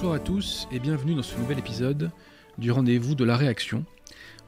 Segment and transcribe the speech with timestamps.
[0.00, 2.10] Bonsoir à tous et bienvenue dans ce nouvel épisode
[2.56, 3.84] du rendez-vous de la réaction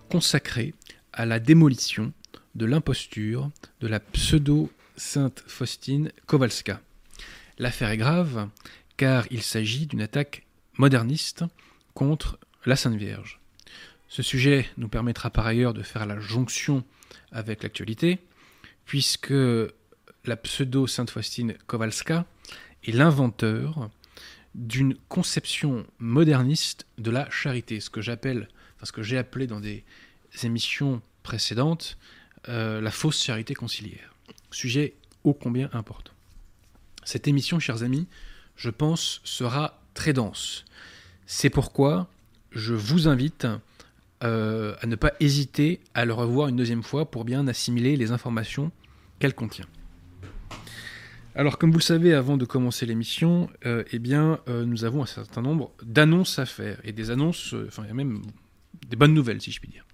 [0.09, 0.73] consacré
[1.13, 2.15] à la démolition
[2.55, 6.81] de l'imposture de la pseudo-sainte Faustine Kowalska.
[7.59, 8.49] L'affaire est grave
[8.97, 10.47] car il s'agit d'une attaque
[10.79, 11.45] moderniste
[11.93, 13.39] contre la Sainte Vierge.
[14.09, 16.83] Ce sujet nous permettra par ailleurs de faire la jonction
[17.31, 18.21] avec l'actualité
[18.87, 19.35] puisque
[20.25, 22.25] la pseudo-sainte Faustine Kowalska
[22.85, 23.91] est l'inventeur
[24.55, 29.61] d'une conception moderniste de la charité, ce que j'appelle, enfin ce que j'ai appelé dans
[29.61, 29.85] des
[30.43, 31.97] émissions précédentes,
[32.49, 34.15] euh, la fausse charité conciliaire.
[34.51, 36.13] Sujet ô combien important.
[37.05, 38.07] Cette émission, chers amis,
[38.57, 40.65] je pense, sera très dense.
[41.27, 42.09] C'est pourquoi
[42.51, 43.47] je vous invite
[44.23, 48.13] euh, à ne pas hésiter à le revoir une deuxième fois pour bien assimiler les
[48.13, 48.71] informations
[49.19, 49.67] qu'elle contient.
[51.35, 55.07] Alors, comme vous le savez, avant de commencer l'émission, euh, eh euh, nous avons un
[55.07, 58.21] certain nombre d'annonces à faire et des annonces, euh, enfin, il y a même
[58.87, 59.87] des bonnes nouvelles, si je puis dire.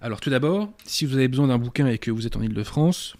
[0.00, 3.16] Alors, tout d'abord, si vous avez besoin d'un bouquin et que vous êtes en Ile-de-France,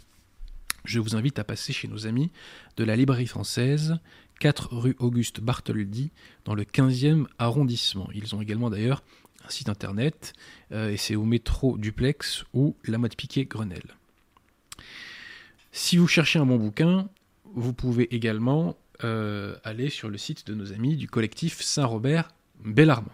[0.85, 2.31] je vous invite à passer chez nos amis
[2.77, 3.99] de la Librairie française,
[4.39, 6.13] 4 rue Auguste Bartholdi,
[6.45, 8.09] dans le 15e arrondissement.
[8.15, 9.03] Ils ont également d'ailleurs
[9.45, 10.33] un site internet,
[10.73, 13.97] et c'est au métro Duplex ou la mode piquet Grenelle.
[15.73, 17.09] Si vous cherchez un bon bouquin,
[17.55, 22.29] vous pouvez également euh, aller sur le site de nos amis du collectif Saint-Robert
[22.65, 23.11] Bellarmont.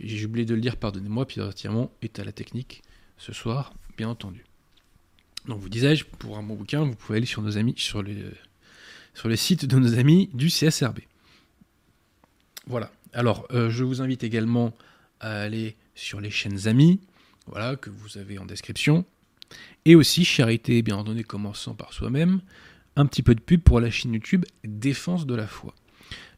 [0.00, 2.82] J'ai oublié de le dire, pardonnez-moi, Pierre Tirmont est à la technique
[3.18, 4.44] ce soir, bien entendu.
[5.46, 8.32] Donc vous disais-je, pour un bon bouquin, vous pouvez aller sur nos amis, sur le,
[9.14, 11.00] sur site de nos amis du CSRB.
[12.66, 12.90] Voilà.
[13.12, 14.72] Alors, euh, je vous invite également
[15.20, 17.00] à aller sur les chaînes amis,
[17.46, 19.04] voilà, que vous avez en description.
[19.84, 22.40] Et aussi, charité, bien entendu, commençant par soi-même,
[22.96, 25.74] un petit peu de pub pour la chaîne YouTube Défense de la foi.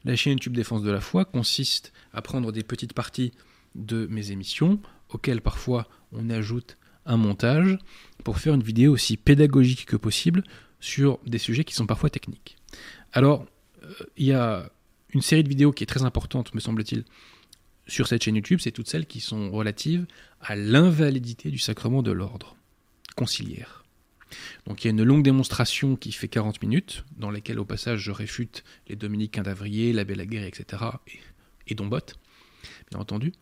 [0.04, 3.32] La chaîne YouTube Défense de la foi consiste à prendre des petites parties
[3.74, 6.76] de mes émissions, auxquelles parfois on ajoute
[7.06, 7.78] un montage,
[8.22, 10.42] pour faire une vidéo aussi pédagogique que possible
[10.80, 12.56] sur des sujets qui sont parfois techniques.
[13.12, 13.46] Alors,
[13.82, 14.70] euh, il y a
[15.10, 17.04] une série de vidéos qui est très importante, me semble-t-il,
[17.86, 20.06] sur cette chaîne YouTube, c'est toutes celles qui sont relatives
[20.40, 22.56] à l'invalidité du sacrement de l'ordre
[23.16, 23.83] conciliaire.
[24.66, 28.00] Donc il y a une longue démonstration qui fait 40 minutes, dans laquelle au passage
[28.00, 30.82] je réfute les Dominicains d'Avrier, l'abbé Laguerre, etc.
[31.08, 31.20] et,
[31.68, 32.00] et Dombot,
[32.90, 33.32] bien entendu.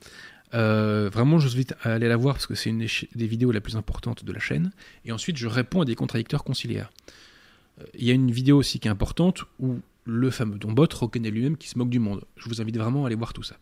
[0.55, 3.53] Euh, vraiment, je vous invite à aller la voir parce que c'est une des vidéos
[3.53, 4.73] la plus importante de la chaîne.
[5.05, 6.93] Et ensuite, je réponds à des contradicteurs conciliaires.
[7.81, 11.31] Euh, il y a une vidéo aussi qui est importante où le fameux Dombot reconnaît
[11.31, 12.25] lui-même qu'il se moque du monde.
[12.37, 13.57] Je vous invite vraiment à aller voir tout ça.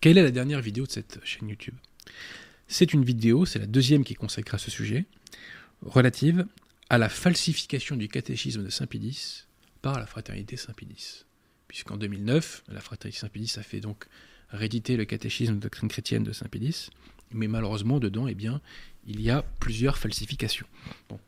[0.00, 1.74] Quelle est la dernière vidéo de cette chaîne YouTube?
[2.68, 5.06] C'est une vidéo, c'est la deuxième qui est consacrée à ce sujet,
[5.82, 6.46] relative
[6.90, 9.44] à la falsification du catéchisme de Saint-Pédis
[9.82, 11.24] par la fraternité Saint-Pédis.
[11.68, 14.06] Puisqu'en 2009, la fraternité Saint-Pédis a fait donc
[14.50, 16.90] rééditer le catéchisme de doctrine chrétienne de Saint-Pédis,
[17.32, 18.60] mais malheureusement, dedans, eh bien,
[19.06, 20.66] il y a plusieurs falsifications.
[21.08, 21.20] Bon.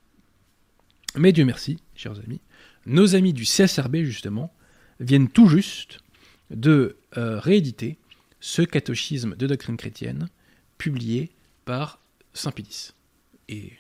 [1.17, 2.41] Mais Dieu merci, chers amis,
[2.87, 4.55] nos amis du CSRB, justement,
[5.01, 5.99] viennent tout juste
[6.51, 7.99] de euh, rééditer
[8.41, 10.29] ce catéchisme de doctrine chrétienne
[10.79, 11.31] publié
[11.65, 12.01] par
[12.33, 12.93] Saint-Pédis.
[13.49, 13.73] Et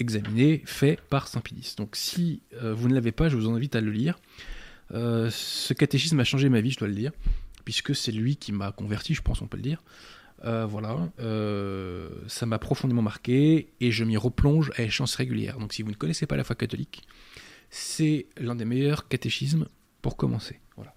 [0.00, 1.74] examiné, fait par Saint-Pédis.
[1.76, 4.18] Donc si euh, vous ne l'avez pas, je vous invite à le lire.
[4.94, 7.12] Euh, ce catéchisme a changé ma vie, je dois le dire,
[7.64, 9.82] puisque c'est lui qui m'a converti, je pense on peut le dire.
[10.44, 11.10] Euh, voilà,
[12.28, 15.58] ça m'a profondément marqué et je m'y replonge à échéance régulière.
[15.58, 17.02] Donc si vous ne connaissez pas la foi catholique,
[17.70, 19.68] c'est l'un des meilleurs catéchismes
[20.00, 20.60] pour commencer.
[20.76, 20.94] Voilà.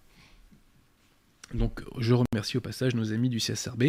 [1.53, 3.83] Donc je remercie au passage nos amis du CSRB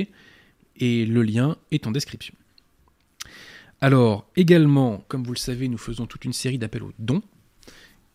[0.77, 2.35] et le lien est en description.
[3.83, 7.21] Alors, également, comme vous le savez, nous faisons toute une série d'appels aux dons.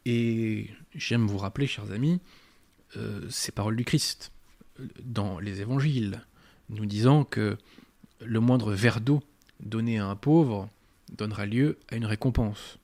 [0.05, 2.21] Et j'aime vous rappeler, chers amis,
[2.95, 4.31] euh, ces paroles du Christ
[5.03, 6.21] dans les évangiles,
[6.69, 7.57] nous disant que
[8.21, 9.21] le moindre verre d'eau
[9.59, 10.69] donné à un pauvre
[11.11, 12.77] donnera lieu à une récompense.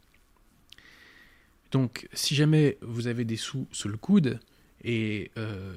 [1.71, 4.41] Donc, si jamais vous avez des sous sous le coude,
[4.83, 5.73] et euh,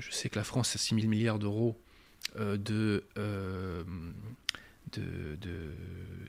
[0.00, 1.80] je sais que la France a 6 000 milliards d'euros
[2.40, 3.04] euh, de,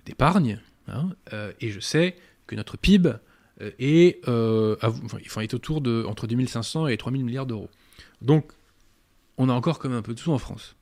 [0.05, 2.15] d'épargne, de, hein, euh, et je sais
[2.47, 3.13] que notre PIB
[3.61, 4.75] euh, est, euh,
[5.39, 7.69] est autour de entre 2500 et 3000 milliards d'euros.
[8.21, 8.51] Donc,
[9.37, 10.75] on a encore comme un peu de sous en France.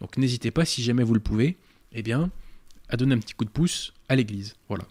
[0.00, 1.56] Donc, n'hésitez pas, si jamais vous le pouvez,
[1.92, 2.30] eh bien,
[2.88, 4.54] à donner un petit coup de pouce à l'Église.
[4.68, 4.84] Voilà.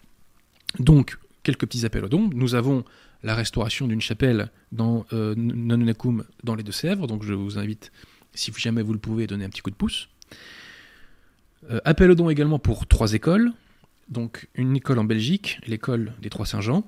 [0.80, 2.30] Donc, quelques petits appels aux dons.
[2.34, 2.84] Nous avons
[3.24, 7.08] la restauration d'une chapelle dans euh, dans les Deux-Sèvres.
[7.08, 7.92] Donc, je vous invite,
[8.34, 10.10] si jamais vous le pouvez, à donner un petit coup de pouce.
[11.70, 13.52] Euh, appel aux dons également pour trois écoles.
[14.08, 16.84] Donc une école en Belgique, l'école des Trois Saint-Jean.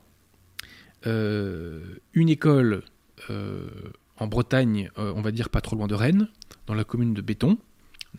[1.05, 1.81] Euh,
[2.13, 2.83] une école
[3.29, 3.69] euh,
[4.17, 6.27] en Bretagne, on va dire pas trop loin de Rennes,
[6.67, 7.57] dans la commune de Béton,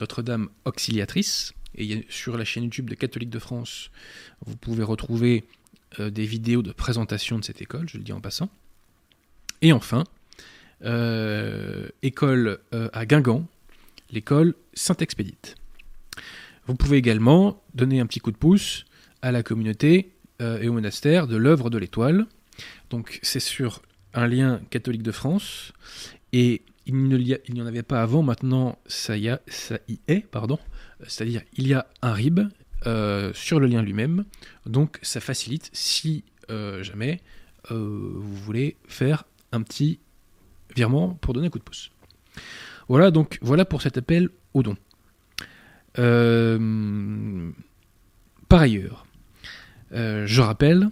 [0.01, 1.53] Notre-Dame Auxiliatrice.
[1.75, 3.91] Et sur la chaîne YouTube de Catholique de France,
[4.45, 5.45] vous pouvez retrouver
[5.99, 8.51] des vidéos de présentation de cette école, je le dis en passant.
[9.63, 10.05] Et enfin,
[12.03, 13.47] école à Guingamp,
[14.11, 15.57] l'école Saint-Expédite.
[16.67, 18.85] Vous pouvez également donner un petit coup de pouce
[19.21, 22.27] à la communauté euh, et au monastère de l'œuvre de l'étoile.
[22.91, 23.83] Donc c'est sur
[24.15, 25.73] un lien catholique de France
[26.33, 30.59] et il n'y en avait pas avant, maintenant ça y, est, pardon.
[31.07, 32.41] C'est-à-dire il y a un RIB
[32.87, 34.25] euh, sur le lien lui-même,
[34.67, 37.21] donc ça facilite si euh, jamais
[37.71, 40.01] vous voulez faire un petit
[40.75, 41.93] virement pour donner un coup de pouce.
[42.89, 44.77] Voilà donc voilà pour cet appel au don.
[45.99, 47.51] Euh,
[48.49, 49.07] par ailleurs,
[49.93, 50.91] euh, je rappelle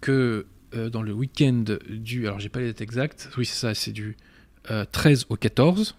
[0.00, 2.26] que euh, dans le week-end du.
[2.26, 3.30] Alors, j'ai pas les dates exactes.
[3.36, 4.16] Oui, c'est ça, c'est du
[4.92, 5.96] 13 au 14.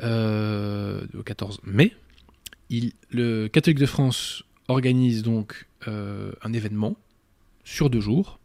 [0.00, 1.92] au 14 mai.
[3.10, 6.96] Le Catholique de France organise donc un événement
[7.64, 8.38] sur deux jours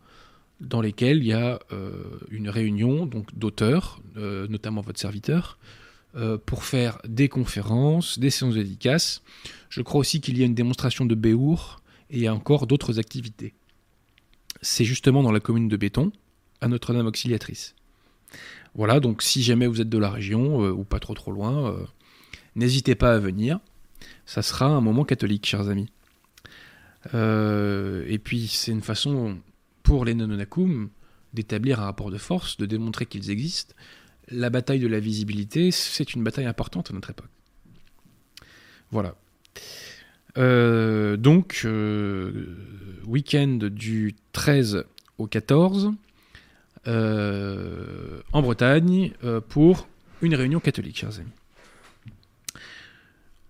[0.62, 1.60] dans lesquels il y a
[2.32, 5.60] une réunion donc d'auteurs, notamment votre serviteur,
[6.16, 9.24] euh, pour faire des conférences, des séances dédicaces.
[9.70, 11.82] Je crois aussi qu'il y a une démonstration de Béour
[12.12, 13.56] et encore d'autres activités.
[14.62, 16.12] C'est justement dans la commune de Béton,
[16.62, 17.74] à Notre-Dame Auxiliatrice.
[18.76, 21.72] Voilà, donc si jamais vous êtes de la région euh, ou pas trop trop loin,
[21.72, 21.86] euh,
[22.56, 23.60] n'hésitez pas à venir.
[24.26, 25.90] Ça sera un moment catholique, chers amis.
[27.14, 29.38] et puis c'est une façon
[29.82, 30.90] pour les Nononacum
[31.34, 33.74] d'établir un rapport de force, de démontrer qu'ils existent,
[34.30, 37.30] la bataille de la visibilité, c'est une bataille importante à notre époque.
[38.92, 39.16] Voilà.
[40.38, 42.56] Euh, donc, euh,
[43.06, 44.86] week-end du 13
[45.18, 45.92] au 14
[46.88, 49.12] euh, en Bretagne
[49.50, 49.88] pour
[50.22, 51.30] une réunion catholique, chers amis.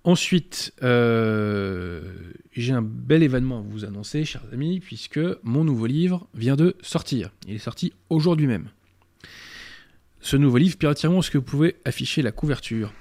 [0.06, 6.58] Ensuite, j'ai un bel événement à vous annoncer, chers amis, puisque mon nouveau livre vient
[6.58, 7.32] de sortir.
[7.48, 8.70] Il est sorti aujourd'hui même
[10.24, 10.78] ce nouveau livre.
[10.78, 12.92] Pierre est-ce que vous pouvez afficher la couverture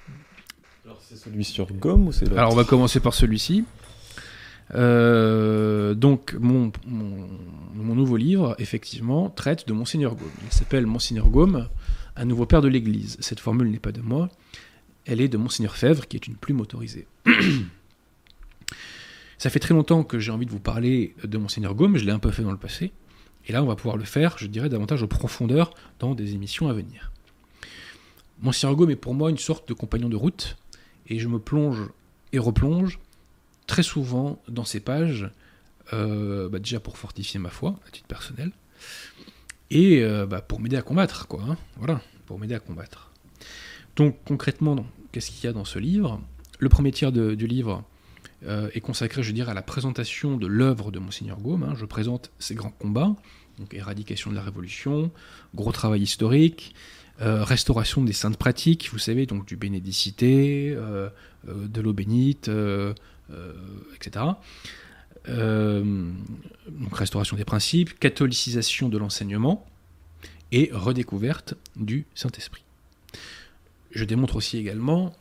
[0.85, 3.65] Alors, c'est celui sur gomme ou c'est Alors, on va commencer par celui-ci.
[4.75, 10.31] Euh, donc, mon, mon, nouveau livre, effectivement, traite de Monseigneur Gaume.
[10.45, 11.69] Il s'appelle Monseigneur Gaume,
[12.17, 13.17] un nouveau père de l'Église.
[13.21, 14.29] Cette formule n'est pas de moi,
[15.07, 17.07] elle est de Monseigneur Fèvre, qui est une plume autorisée.
[19.39, 22.13] Ça fait très longtemps que j'ai envie de vous parler de Monseigneur Gaume, je l'ai
[22.13, 22.93] un peu fait dans le passé.
[23.47, 26.69] Et là, on va pouvoir le faire, je dirais, davantage en profondeur dans des émissions
[26.69, 27.12] à venir.
[28.43, 30.56] Mon Gaume est pour moi une sorte de compagnon de route,
[31.06, 31.89] et je me plonge
[32.33, 32.99] et replonge
[33.67, 35.31] très souvent dans ces pages,
[35.93, 38.51] euh, bah, déjà pour fortifier ma foi, à titre personnel,
[39.70, 41.43] et euh, bah, pour m'aider à combattre, quoi.
[41.49, 41.56] Hein.
[41.77, 43.13] voilà, pour m'aider à combattre.
[43.94, 46.20] Donc concrètement, qu'est-ce qu'il y a dans ce livre?
[46.58, 47.84] Le premier tiers du livre
[48.46, 51.63] euh, est consacré, je dirais, à la présentation de l'œuvre de Monseigneur Gaume.
[51.63, 51.75] Hein.
[51.77, 53.15] Je présente ses grands combats,
[53.58, 55.13] donc éradication de la Révolution,
[55.55, 56.75] gros travail historique,
[57.22, 61.08] euh, restauration des saintes pratiques, vous savez, donc du bénédicité, euh,
[61.46, 62.50] de l'eau bénite,
[63.94, 64.24] etc.
[65.26, 69.67] donc restauration des principes, catholicisation de l'enseignement
[70.52, 72.62] et redécouverte du Saint-Esprit.
[73.91, 75.14] Je démontre aussi également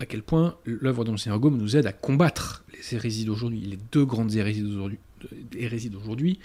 [0.00, 3.78] à quel point l'œuvre de Monseigneur Gaume nous aide à combattre les hérésies d'aujourd'hui, les
[3.92, 6.38] deux grandes hérésies d'aujourd'hui,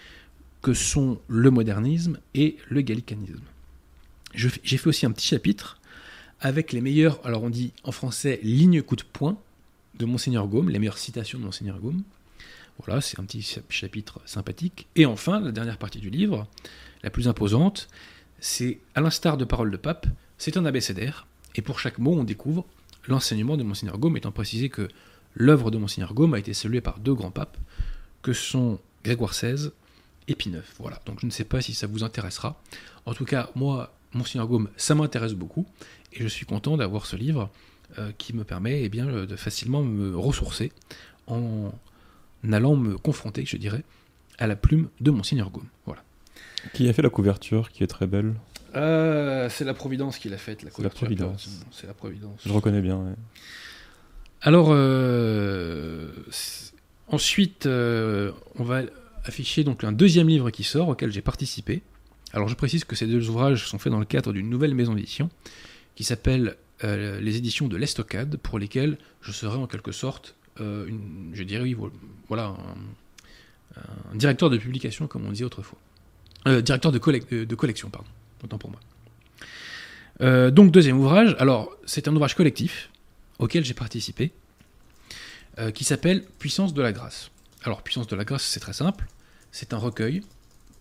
[0.61, 3.41] que sont le modernisme et le gallicanisme.
[4.33, 5.79] J'ai fait aussi un petit chapitre
[6.39, 9.37] avec les meilleures, alors on dit en français, lignes coup de poing
[9.99, 12.01] de Monseigneur Gaume, les meilleures citations de Monseigneur Gaume.
[12.83, 14.87] Voilà, c'est un petit chapitre sympathique.
[14.95, 16.47] Et enfin, la dernière partie du livre,
[17.03, 17.87] la plus imposante,
[18.39, 20.07] c'est à l'instar de Paroles de Pape,
[20.37, 21.27] c'est un abécédaire.
[21.55, 22.65] Et pour chaque mot, on découvre
[23.07, 24.87] l'enseignement de Monseigneur Gaume, étant précisé que
[25.35, 27.57] l'œuvre de Monseigneur Gaume a été saluée par deux grands papes,
[28.23, 29.69] que sont Grégoire XVI
[30.27, 30.61] et Pie IX.
[30.79, 32.61] Voilà, donc je ne sais pas si ça vous intéressera.
[33.05, 35.65] En tout cas, moi, Monseigneur Gaume, ça m'intéresse beaucoup,
[36.13, 37.49] et je suis content d'avoir ce livre
[37.97, 40.71] euh, qui me permet eh bien, de facilement me ressourcer
[41.27, 41.71] en
[42.51, 43.83] allant me confronter, je dirais,
[44.37, 45.67] à la plume de Monseigneur Gaume.
[45.85, 46.03] Voilà.
[46.73, 48.35] Qui a fait la couverture, qui est très belle
[48.73, 51.49] euh, c'est la Providence qui l'a faite, la Providence.
[51.71, 52.39] C'est la Providence.
[52.45, 53.17] Je reconnais bien.
[54.41, 56.07] Alors, euh,
[57.09, 58.83] ensuite, on va
[59.25, 61.81] afficher donc un deuxième livre qui sort, auquel j'ai participé.
[62.33, 64.93] Alors, je précise que ces deux ouvrages sont faits dans le cadre d'une nouvelle maison
[64.93, 65.29] d'édition
[65.95, 71.43] qui s'appelle les éditions de l'Estocade, pour lesquelles je serai en quelque sorte, une, je
[71.43, 71.77] dirais oui,
[72.27, 72.55] voilà,
[73.75, 75.77] un, directeur de publication, comme on disait autrefois.
[76.45, 78.07] directeur de, collection, pardon
[78.43, 78.79] autant pour moi.
[80.21, 82.89] Euh, donc deuxième ouvrage, alors c'est un ouvrage collectif
[83.39, 84.31] auquel j'ai participé,
[85.59, 87.31] euh, qui s'appelle Puissance de la grâce.
[87.63, 89.07] Alors Puissance de la grâce, c'est très simple,
[89.51, 90.21] c'est un recueil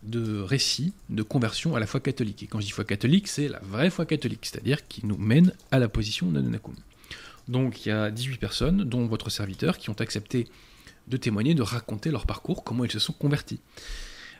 [0.02, 2.42] de récits de conversion à la foi catholique.
[2.42, 5.52] Et quand je dis foi catholique, c'est la vraie foi catholique, c'est-à-dire qui nous mène
[5.71, 6.73] à la position d'Anunnakun.
[7.49, 10.47] Donc il y a 18 personnes, dont votre serviteur, qui ont accepté
[11.09, 13.61] de témoigner, de raconter leur parcours, comment ils se sont convertis.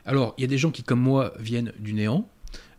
[0.05, 2.27] Alors, il y a des gens qui, comme moi, viennent du néant.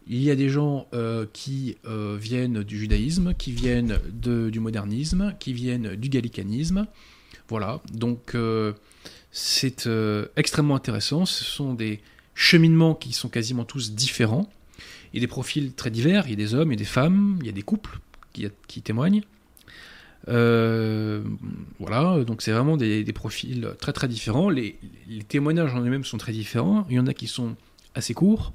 [0.08, 4.58] Il y a des gens euh, qui euh, viennent du judaïsme, qui viennent de- du
[4.58, 6.86] modernisme, qui viennent du gallicanisme.
[7.48, 8.72] Voilà, donc euh,
[9.30, 9.88] c'est
[10.36, 11.26] extrêmement intéressant.
[11.26, 12.00] Ce sont des
[12.34, 14.48] cheminements qui sont quasiment tous différents.
[15.12, 17.36] Il y a des profils très divers, il y a des hommes et des femmes,
[17.40, 18.00] il y a des couples
[18.32, 19.22] qui, témoignent.
[20.28, 21.22] Euh,
[21.78, 24.48] voilà, donc c'est vraiment des, des profils très très différents.
[24.48, 26.86] Les, les témoignages en eux-mêmes sont très différents.
[26.88, 27.56] Il y en a qui sont
[27.94, 28.52] assez courts,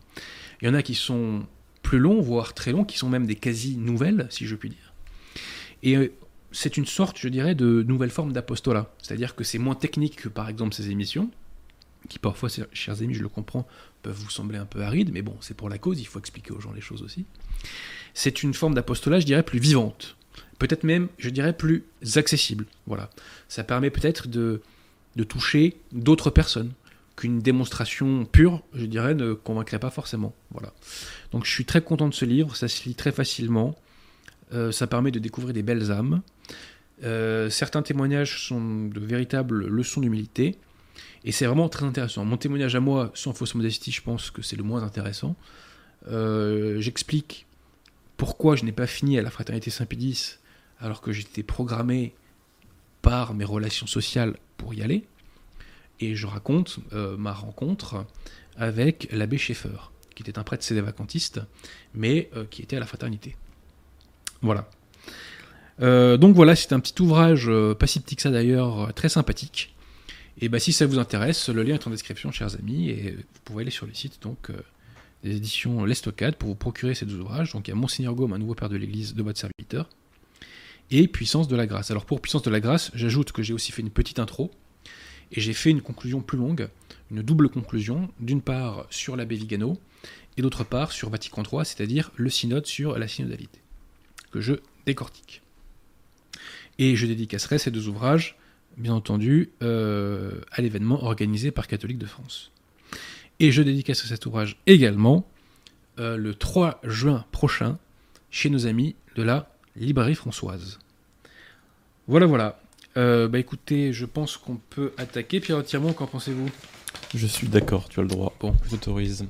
[0.62, 1.46] il y en a qui sont
[1.84, 4.93] plus longs, voire très longs, qui sont même des quasi-nouvelles, si je puis dire.
[5.84, 6.12] Et euh,
[6.51, 8.91] c'est une sorte, je dirais, de nouvelle forme d'apostolat.
[9.01, 11.29] C'est-à-dire que c'est moins technique que par exemple ces émissions,
[12.07, 13.67] qui parfois, chers amis, je le comprends,
[14.01, 16.51] peuvent vous sembler un peu arides, mais bon, c'est pour la cause, il faut expliquer
[16.51, 17.25] aux gens les choses aussi.
[18.13, 20.17] C'est une forme d'apostolat, je dirais, plus vivante
[20.59, 21.83] peut-être même, je dirais, plus
[22.15, 22.65] accessible.
[22.85, 23.09] Voilà.
[23.47, 24.61] Ça permet peut-être de,
[25.15, 26.71] de toucher d'autres personnes
[27.15, 30.35] qu'une démonstration pure, je dirais, ne convaincrait pas forcément.
[30.51, 30.73] Voilà.
[31.31, 33.75] Donc je suis très content de ce livre, ça se lit très facilement,
[34.53, 36.21] euh, ça permet de découvrir des belles âmes.
[37.03, 40.57] Euh, certains témoignages sont de véritables leçons d'humilité,
[41.27, 42.24] et c'est vraiment très intéressant.
[42.24, 45.36] Mon témoignage à moi, sans fausse modestie, je pense que c'est le moins intéressant.
[46.07, 47.48] Euh, J'explique
[48.15, 50.38] pourquoi je n'ai pas fini à la fraternité Saint-Pédis
[50.79, 52.15] alors que j'étais programmé
[53.01, 55.03] par mes relations sociales pour y aller.
[56.00, 58.05] Et je raconte euh, ma rencontre
[58.55, 61.41] avec l'abbé Schaeffer, qui était un prêtre sédévacantiste,
[61.93, 63.36] mais euh, qui était à la fraternité.
[64.41, 64.69] Voilà.
[65.79, 69.75] Donc voilà, c'est un petit ouvrage, pas si petit que ça d'ailleurs, très sympathique.
[70.39, 73.41] Et bah, si ça vous intéresse, le lien est en description, chers amis, et vous
[73.44, 74.51] pouvez aller sur le site donc,
[75.24, 77.53] des éditions L'Estocade pour vous procurer ces deux ouvrages.
[77.53, 79.89] Donc il y a Monseigneur Gaume, un nouveau père de l'Église de votre serviteur,
[80.91, 81.91] et Puissance de la grâce.
[81.91, 84.51] Alors pour Puissance de la grâce, j'ajoute que j'ai aussi fait une petite intro,
[85.32, 86.70] et j'ai fait une conclusion plus longue,
[87.12, 89.77] une double conclusion, d'une part sur l'abbé Vigano,
[90.38, 93.60] et d'autre part sur Vatican III, c'est-à-dire le synode sur la synodalité,
[94.32, 94.53] que je
[94.86, 95.41] décortique.
[96.77, 98.38] Et je dédicacerai ces deux ouvrages,
[98.77, 102.51] bien entendu, euh, à l'événement organisé par Catholique de France.
[103.39, 105.27] Et je dédicace cet ouvrage également
[106.00, 107.77] euh, le 3 juin prochain
[108.29, 110.79] chez nos amis de la Librairie Françoise.
[112.07, 112.60] Voilà, voilà.
[112.96, 115.39] Euh, bah écoutez, je pense qu'on peut attaquer.
[115.39, 115.63] Pierre
[115.96, 116.50] qu'en pensez-vous?
[117.13, 118.34] Je suis d'accord, tu as le droit.
[118.39, 119.25] Bon, j'autorise.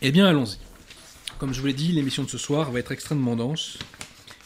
[0.00, 0.58] Eh bien, allons-y.
[1.38, 3.78] Comme je vous l'ai dit, l'émission de ce soir va être extrêmement dense.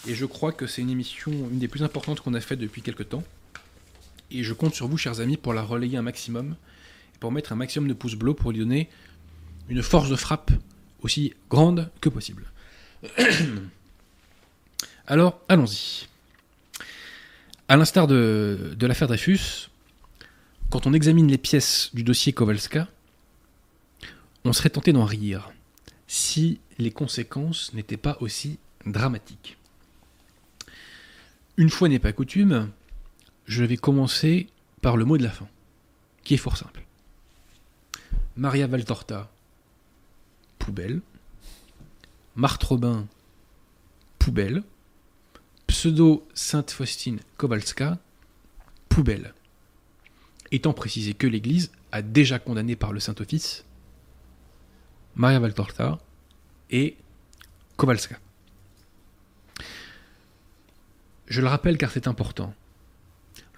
[0.08, 2.82] Et je crois que c'est une émission, une des plus importantes qu'on a faites depuis
[2.82, 3.25] quelques temps.
[4.30, 6.54] Et je compte sur vous, chers amis, pour la relayer un maximum.
[7.14, 8.88] Et pour mettre un maximum de pouces bleus pour lui donner
[9.68, 10.52] une force de frappe
[11.02, 12.44] aussi grande que possible.
[15.08, 16.06] Alors, allons-y.
[17.68, 19.70] À l'instar de, de l'affaire Dreyfus,
[20.70, 22.88] quand on examine les pièces du dossier Kowalska,
[24.44, 25.50] on serait tenté d'en rire
[26.06, 29.56] si les conséquences n'étaient pas aussi dramatiques.
[31.58, 32.70] Une fois n'est pas coutume,
[33.46, 34.48] je vais commencer
[34.82, 35.48] par le mot de la fin,
[36.22, 36.84] qui est fort simple.
[38.36, 39.30] Maria Valtorta,
[40.58, 41.00] poubelle.
[42.34, 43.06] Marthe Robin,
[44.18, 44.62] poubelle.
[45.66, 47.98] Pseudo Sainte Faustine Kowalska,
[48.90, 49.32] poubelle.
[50.50, 53.64] Étant précisé que l'Église a déjà condamné par le Saint-Office
[55.14, 55.98] Maria Valtorta
[56.70, 56.96] et
[57.78, 58.18] Kowalska.
[61.26, 62.54] Je le rappelle car c'est important.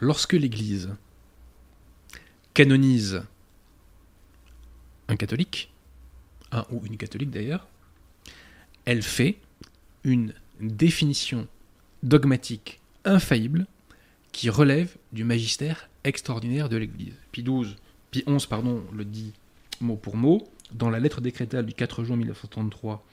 [0.00, 0.90] Lorsque l'Église
[2.54, 3.22] canonise
[5.08, 5.72] un catholique,
[6.52, 7.66] un ou une catholique d'ailleurs,
[8.84, 9.38] elle fait
[10.04, 11.46] une définition
[12.02, 13.66] dogmatique infaillible
[14.32, 17.14] qui relève du magistère extraordinaire de l'Église.
[17.32, 17.76] Pie 12,
[18.10, 19.32] Pie 11 pardon, le dit
[19.80, 23.04] mot pour mot dans la lettre décrétale du 4 juin 1933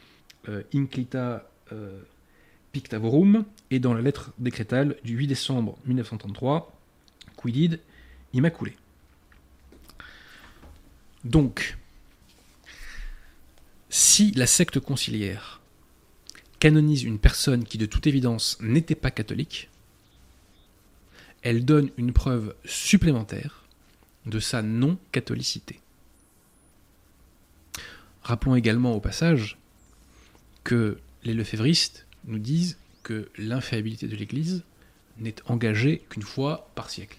[0.49, 2.01] euh, Inclita euh,
[2.75, 6.77] Pictavorum et dans la lettre décrétale du 8 décembre 1933
[7.37, 7.79] Quidid
[8.33, 8.75] Immaculé.
[11.23, 11.77] Donc,
[13.89, 15.61] si la secte conciliaire
[16.59, 19.69] canonise une personne qui de toute évidence n'était pas catholique,
[21.43, 23.63] elle donne une preuve supplémentaire
[24.25, 25.79] de sa non-catholicité.
[28.21, 29.57] Rappelons également au passage
[30.65, 34.63] que les lefévristes nous disent que l'infaillibilité de l'Église
[35.17, 37.17] n'est engagée qu'une fois par siècle.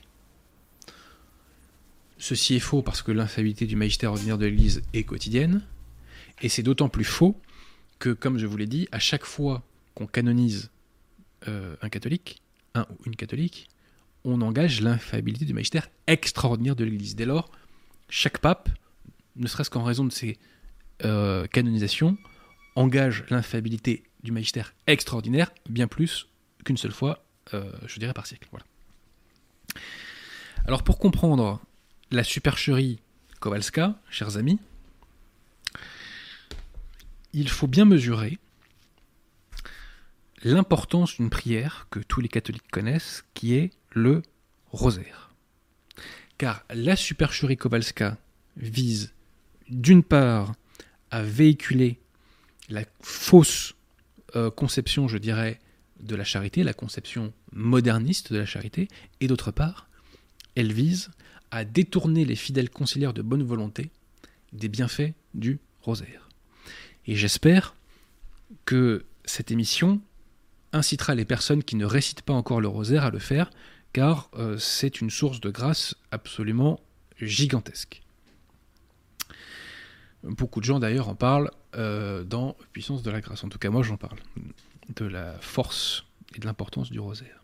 [2.19, 5.63] Ceci est faux parce que l'infaillibilité du magistère ordinaire de l'Église est quotidienne,
[6.43, 7.41] et c'est d'autant plus faux
[7.99, 9.63] que, comme je vous l'ai dit, à chaque fois
[9.95, 10.71] qu'on canonise
[11.49, 12.43] euh, un catholique,
[12.75, 13.69] un ou une catholique,
[14.25, 17.17] on engage l'infaillibilité du magistère extraordinaire de l'Église.
[17.17, 17.51] Dès lors,
[18.09, 18.69] chaque pape,
[19.37, 20.39] ne serait-ce qu'en raison de ses
[21.05, 22.17] euh, canonisations,
[22.75, 26.29] engage l'infaillibilité du magistère extraordinaire bien plus
[26.65, 28.49] qu'une seule fois, euh, je dirais par siècle.
[28.51, 28.67] Voilà.
[30.67, 31.61] Alors pour comprendre
[32.11, 33.01] la supercherie
[33.39, 34.59] Kowalska, chers amis,
[37.33, 38.39] il faut bien mesurer
[40.43, 44.23] l'importance d'une prière que tous les catholiques connaissent, qui est le
[44.73, 45.35] rosaire.
[46.37, 48.19] Car la supercherie Kowalska
[48.57, 49.15] vise
[49.69, 50.53] d'une part
[51.13, 52.01] à véhiculer
[52.69, 53.76] la fausse
[54.37, 55.59] euh, conception, je dirais,
[56.01, 58.89] de la charité, la conception moderniste de la charité,
[59.21, 59.89] et d'autre part,
[60.55, 61.11] elle vise
[61.51, 63.91] à détourner les fidèles conciliaires de bonne volonté
[64.53, 66.29] des bienfaits du rosaire.
[67.07, 67.75] Et j'espère
[68.65, 70.01] que cette émission
[70.73, 73.51] incitera les personnes qui ne récitent pas encore le rosaire à le faire,
[73.93, 76.81] car euh, c'est une source de grâce absolument
[77.21, 78.03] gigantesque.
[80.23, 83.45] Beaucoup de gens d'ailleurs en parlent euh, dans Puissance de la grâce.
[83.45, 84.19] En tout cas, moi j'en parle.
[84.95, 87.43] De la force et de l'importance du rosaire.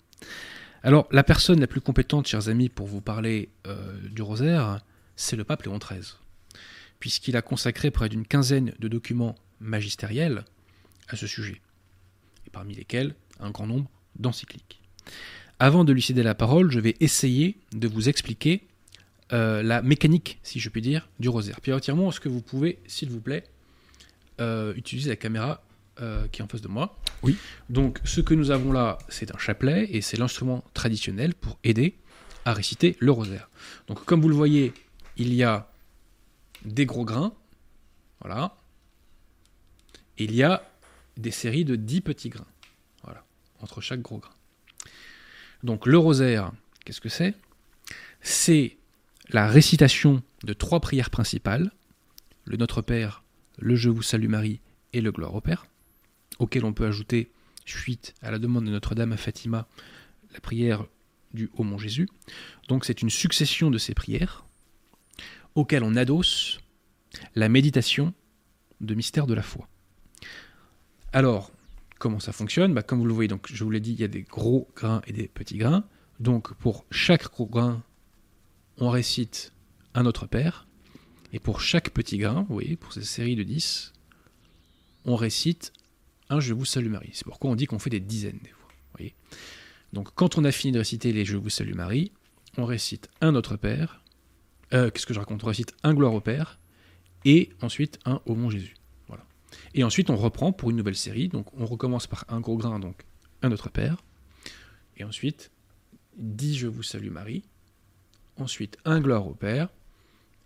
[0.85, 4.81] Alors, la personne la plus compétente, chers amis, pour vous parler euh, du rosaire,
[5.17, 6.15] c'est le pape Léon XIII.
[6.99, 10.45] Puisqu'il a consacré près d'une quinzaine de documents magistériels
[11.09, 11.61] à ce sujet.
[12.47, 14.81] Et parmi lesquels, un grand nombre d'encycliques.
[15.59, 18.67] Avant de lui céder la parole, je vais essayer de vous expliquer
[19.33, 21.61] euh, la mécanique, si je puis dire, du rosaire.
[21.61, 23.45] Pierre Tiremont, est-ce que vous pouvez, s'il vous plaît,
[24.41, 25.63] euh, utiliser la caméra
[26.01, 27.37] euh, qui est en face de moi Oui.
[27.69, 31.97] Donc, ce que nous avons là, c'est un chapelet et c'est l'instrument traditionnel pour aider
[32.45, 33.51] à réciter le rosaire.
[33.89, 34.73] Donc, comme vous le voyez,
[35.17, 35.71] il y a
[36.65, 37.35] des gros grains,
[38.21, 38.57] voilà.
[40.17, 40.69] il y a
[41.17, 42.47] des séries de 10 petits grains,
[43.03, 43.25] voilà,
[43.61, 44.33] entre chaque gros grain.
[45.63, 46.53] Donc, le rosaire,
[46.85, 47.35] qu'est-ce que c'est?
[48.23, 48.77] C'est
[49.29, 51.71] la récitation de trois prières principales,
[52.45, 53.22] le Notre Père,
[53.63, 54.61] le Je vous salue Marie
[54.93, 55.67] et le Gloire au Père,
[56.39, 57.31] auquel on peut ajouter,
[57.65, 59.69] suite à la demande de Notre-Dame à Fatima,
[60.35, 60.85] la prière
[61.33, 62.09] du Ô mon Jésus.
[62.69, 64.45] Donc c'est une succession de ces prières
[65.55, 66.59] auxquelles on adosse
[67.35, 68.13] la méditation
[68.81, 69.69] de mystère de la foi.
[71.13, 71.53] Alors,
[71.99, 72.75] comment ça fonctionne?
[72.75, 74.69] Bah, Comme vous le voyez, donc, je vous l'ai dit, il y a des gros
[74.75, 75.85] grains et des petits grains.
[76.21, 77.83] Donc pour chaque gros grain,
[78.79, 79.53] on récite
[79.95, 80.67] un Notre Père,
[81.33, 83.93] et pour chaque petit grain, vous voyez, pour cette série de 10,
[85.05, 85.73] on récite
[86.29, 87.11] un Je vous salue Marie.
[87.13, 88.69] C'est pourquoi on dit qu'on fait des dizaines des fois.
[88.97, 89.15] Voyez
[89.93, 92.13] Donc quand on a fini de réciter les Je vous salue Marie,
[92.59, 94.03] on récite un Notre Père,
[94.73, 95.43] euh, qu'est-ce que je raconte?
[95.45, 96.59] On récite un Gloire au Père,
[97.25, 98.77] et ensuite un Au mon Jésus.
[99.09, 99.25] Voilà.
[99.75, 102.79] Et ensuite on reprend pour une nouvelle série, donc on recommence par un gros grain,
[102.79, 103.05] donc
[103.43, 104.05] un Notre Père,
[104.99, 105.51] et ensuite
[106.19, 107.43] 10 Je vous salue Marie,
[108.37, 109.69] ensuite un gloire au Père,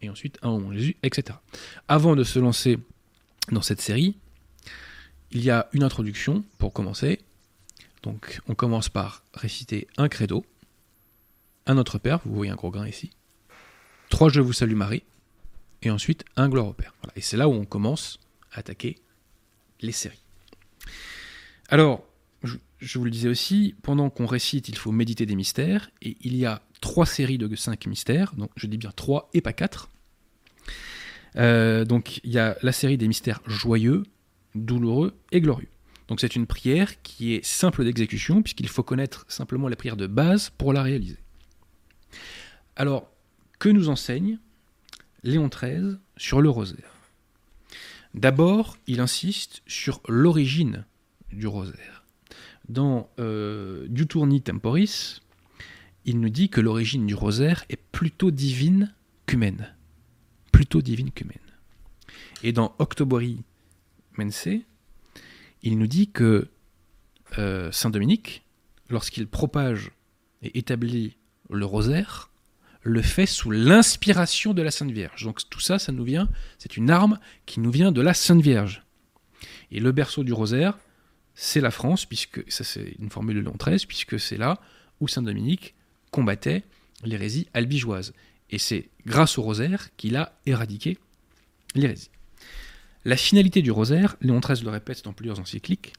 [0.03, 1.39] et ensuite un mon Jésus, etc.
[1.89, 2.79] Avant de se lancer
[3.51, 4.17] dans cette série,
[5.31, 7.21] il y a une introduction pour commencer.
[8.03, 10.45] Donc on commence par réciter un credo,
[11.67, 13.11] un Notre Père, vous voyez un gros grain ici,
[14.09, 15.03] trois Je vous salue Marie,
[15.83, 16.95] et ensuite un gloire au Père.
[17.17, 18.19] Et c'est là où on commence
[18.53, 18.99] à attaquer
[19.81, 20.23] les séries.
[21.69, 22.05] Alors,
[22.79, 26.37] je vous le disais aussi, pendant qu'on récite, il faut méditer des mystères, et il
[26.37, 29.91] y a trois séries de cinq mystères, donc je dis bien trois et pas quatre.
[31.37, 34.05] Euh, donc il y a la série des mystères joyeux,
[34.55, 35.69] douloureux et glorieux.
[36.09, 40.07] Donc c'est une prière qui est simple d'exécution, puisqu'il faut connaître simplement la prière de
[40.07, 41.19] base pour la réaliser.
[42.77, 43.11] Alors,
[43.59, 44.39] que nous enseigne
[45.23, 46.93] Léon XIII sur le rosaire?
[48.15, 50.85] D'abord, il insiste sur l'origine
[51.33, 51.96] du rosaire.
[52.69, 55.23] Dans euh, Diuturni Temporis,
[56.05, 58.95] il nous dit que l'origine du rosaire est plutôt divine
[59.27, 59.75] qu'humaine.
[60.53, 61.39] Plutôt divine qu'humaine.
[62.43, 63.43] Et dans Octobori
[64.19, 64.49] Mense,
[65.63, 66.49] il nous dit que
[67.39, 68.45] euh, Saint Dominique,
[68.89, 69.91] lorsqu'il propage
[70.43, 71.17] et établit
[71.51, 72.31] le rosaire,
[72.83, 75.25] le fait sous l'inspiration de la Sainte Vierge.
[75.25, 78.43] Donc tout ça, ça nous vient, c'est une arme qui nous vient de la Sainte
[78.43, 78.85] Vierge.
[79.73, 80.79] Et le berceau du rosaire,
[81.37, 84.59] c'est la France, puisque ça c'est une formule de Léon XIII, puisque c'est là
[85.01, 85.75] où Saint Dominique
[86.11, 86.65] combattait
[87.05, 88.15] l'hérésie albigeoise.
[88.51, 90.99] Et c'est grâce au rosaire qu'il a éradiqué
[91.75, 92.11] l'hérésie.
[93.05, 95.93] La finalité du rosaire, Léon XIII le répète dans plusieurs encycliques,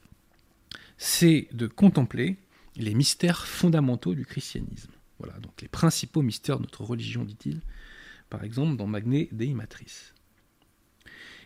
[0.98, 2.36] c'est de contempler
[2.76, 4.90] les mystères fondamentaux du christianisme.
[5.18, 7.60] Voilà, donc les principaux mystères de notre religion, dit-il,
[8.28, 10.12] par exemple dans Magné Dei Matris.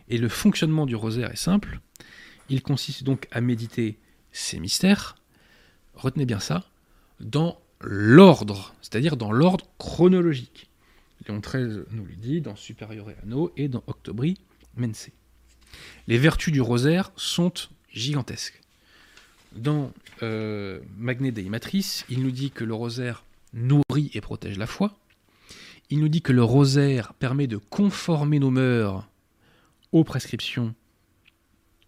[0.09, 1.79] Et le fonctionnement du rosaire est simple.
[2.49, 3.97] Il consiste donc à méditer
[4.31, 5.15] ces mystères,
[5.95, 6.65] retenez bien ça,
[7.19, 10.69] dans l'ordre, c'est-à-dire dans l'ordre chronologique.
[11.27, 14.37] Léon XIII nous le dit dans Superiore Anno et dans Octobri
[14.75, 15.09] Mense.
[16.07, 17.53] Les vertus du rosaire sont
[17.91, 18.59] gigantesques.
[19.55, 19.91] Dans
[20.23, 21.49] euh, Dei
[22.09, 24.97] il nous dit que le rosaire nourrit et protège la foi.
[25.89, 29.07] Il nous dit que le rosaire permet de conformer nos mœurs
[29.91, 30.73] aux prescriptions,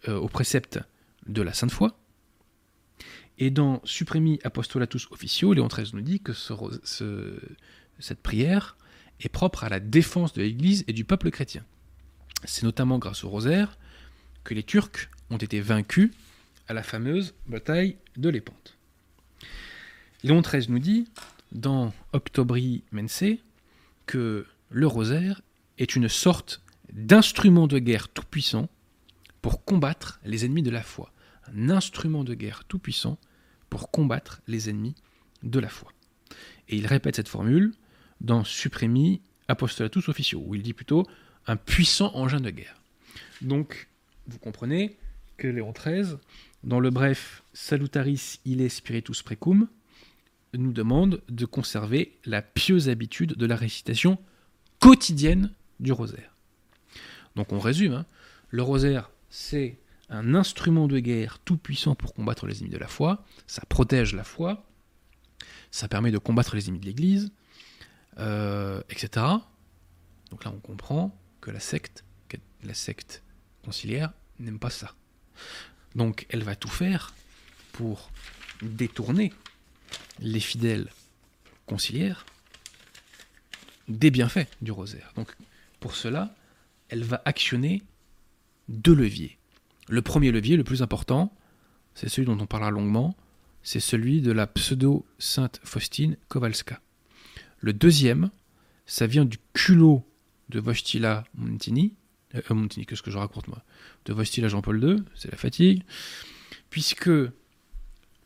[0.07, 0.79] euh, aux préceptes
[1.27, 1.97] de la Sainte Foi.
[3.37, 6.31] Et dans Supremi Apostolatus Officio, Léon XIII nous dit que
[7.99, 8.77] cette prière
[9.19, 11.63] est propre à la défense de l'Église et du peuple chrétien.
[12.45, 13.77] C'est notamment grâce au rosaire
[14.43, 16.11] que les Turcs ont été vaincus
[16.67, 18.77] à la fameuse bataille de Lépante.
[20.23, 21.07] Léon XIII nous dit,
[21.51, 23.23] dans Octobri Mense,
[24.05, 25.41] que le rosaire
[25.77, 28.69] est une sorte d'instrument de guerre tout-puissant
[29.45, 31.13] pour combattre les ennemis de la foi.
[31.53, 33.19] Un instrument de guerre tout-puissant
[33.69, 34.95] pour combattre les ennemis
[35.43, 35.93] de la foi.
[36.67, 37.71] Et il répète cette formule
[38.21, 41.05] dans Supremi Apostolatus Officio, où il dit plutôt
[41.45, 42.81] un puissant engin de guerre.
[43.43, 43.87] Donc,
[44.25, 44.97] vous comprenez
[45.37, 46.17] que Léon XIII,
[46.63, 49.67] dans le bref Salutaris ille spiritus precum,
[50.55, 54.17] nous demande de conserver la pieuse habitude de la récitation
[54.79, 56.35] quotidienne du rosaire.
[57.35, 58.05] Donc on résume, hein.
[58.49, 62.87] le rosaire, c'est un instrument de guerre tout puissant pour combattre les ennemis de la
[62.87, 64.65] foi, ça protège la foi,
[65.71, 67.31] ça permet de combattre les ennemis de l'Église,
[68.19, 69.25] euh, etc.
[70.31, 72.03] Donc là, on comprend que la secte,
[72.63, 73.23] la secte
[73.63, 74.93] conciliaire, n'aime pas ça.
[75.95, 77.13] Donc, elle va tout faire
[77.71, 78.09] pour
[78.61, 79.33] détourner
[80.19, 80.89] les fidèles
[81.65, 82.25] conciliaires
[83.87, 85.11] des bienfaits du rosaire.
[85.15, 85.35] Donc,
[85.79, 86.33] pour cela,
[86.89, 87.83] elle va actionner
[88.69, 89.37] deux leviers.
[89.87, 91.33] Le premier levier, le plus important,
[91.93, 93.15] c'est celui dont on parlera longuement,
[93.63, 96.81] c'est celui de la pseudo-sainte Faustine Kowalska.
[97.59, 98.29] Le deuxième,
[98.85, 100.03] ça vient du culot
[100.49, 101.93] de Vostila Montini,
[102.35, 103.63] euh, Montini, qu'est-ce que je raconte moi?
[104.05, 105.83] De Vostila Jean-Paul II, c'est la fatigue,
[106.69, 107.09] puisque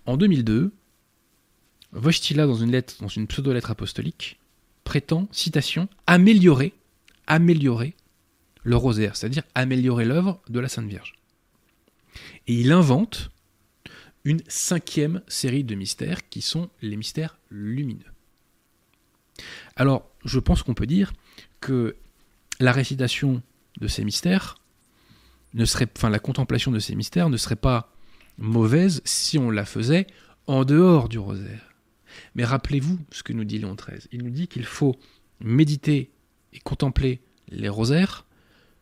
[0.05, 0.73] en 2002,
[1.91, 4.39] Vostila, dans une lettre, dans une pseudo-lettre apostolique,
[4.83, 6.73] prétend, citation, améliorer,
[7.27, 7.95] améliorer
[8.63, 11.13] le rosaire, c'est-à-dire améliorer l'œuvre de la Sainte Vierge.
[12.47, 13.31] Et il invente
[14.23, 18.11] une cinquième série de mystères qui sont les mystères lumineux.
[19.75, 21.13] Alors, je pense qu'on peut dire
[21.61, 21.95] que
[22.59, 23.41] la récitation
[23.79, 24.57] de ces mystères
[25.53, 27.93] ne serait, enfin la contemplation de ces mystères ne serait pas
[28.37, 30.07] mauvaise si on la faisait
[30.47, 31.73] en dehors du rosaire.
[32.35, 34.07] Mais rappelez-vous ce que nous dit Léon XIII.
[34.11, 34.97] Il nous dit qu'il faut
[35.39, 36.11] méditer
[36.53, 38.25] et contempler les rosaires,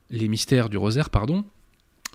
[0.09, 1.45] les mystères du rosaire, pardon,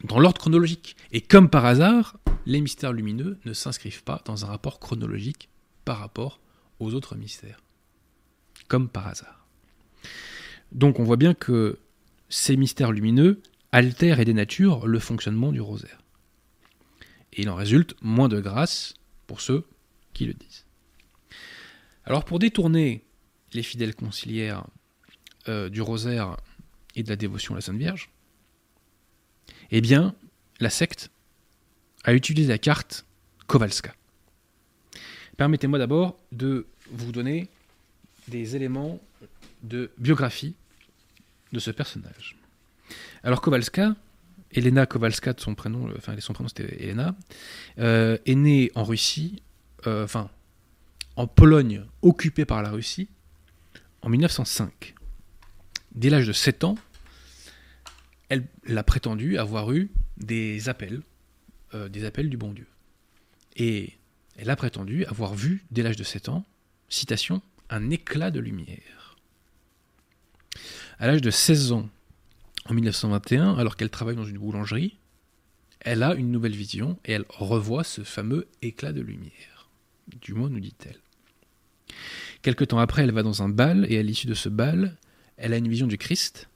[0.05, 0.97] dans l'ordre chronologique.
[1.13, 5.49] Et comme par hasard, les mystères lumineux ne s'inscrivent pas dans un rapport chronologique
[5.85, 6.41] par rapport
[6.81, 7.61] aux autres mystères
[8.73, 9.47] comme par hasard.
[10.73, 11.79] Donc on voit bien que
[12.31, 16.03] ces mystères lumineux altèrent et dénaturent le fonctionnement du rosaire.
[17.35, 18.95] Et il en résulte moins de grâce
[19.27, 19.67] pour ceux
[20.15, 20.65] qui le disent.
[22.07, 23.05] Alors pour détourner
[23.53, 24.65] les fidèles conciliaires
[25.49, 26.39] euh, du rosaire
[26.95, 28.11] et de la dévotion à la Sainte Vierge,
[29.71, 30.15] eh bien,
[30.61, 31.11] la secte
[32.05, 33.07] a utilisé la carte
[33.47, 33.95] Kowalska.
[35.37, 37.49] Permettez-moi d'abord de vous donner
[38.29, 39.01] des éléments
[39.63, 40.55] de biographie
[41.53, 42.37] de ce personnage.
[43.23, 43.95] Alors Kowalska,
[44.53, 47.15] Elena Kowalska de son prénom, euh, enfin son prénom c'était Elena,
[47.79, 49.43] euh, est née en Russie,
[49.87, 50.31] euh, enfin
[51.17, 53.09] en Pologne occupée par la Russie,
[54.03, 54.95] en 1905.
[55.95, 56.77] Dès l'âge de 7 ans,
[58.29, 61.03] elle, a prétendu avoir eu des appels,
[61.91, 62.67] des appels du bon Dieu.
[63.57, 63.93] Et
[64.37, 66.45] elle a prétendu avoir vu, dès l'âge de 7 ans,
[66.89, 69.17] citation, un éclat de lumière.
[70.99, 71.89] À l'âge de 16 ans,
[72.67, 74.97] en 1921, alors qu'elle travaille dans une boulangerie,
[75.81, 79.69] elle a une nouvelle vision et elle revoit ce fameux éclat de lumière.
[80.21, 81.01] Du moins, nous dit-elle.
[82.43, 84.97] Quelque temps après, elle va dans un bal et à l'issue de ce bal,
[85.43, 86.49] elle a une vision du Christ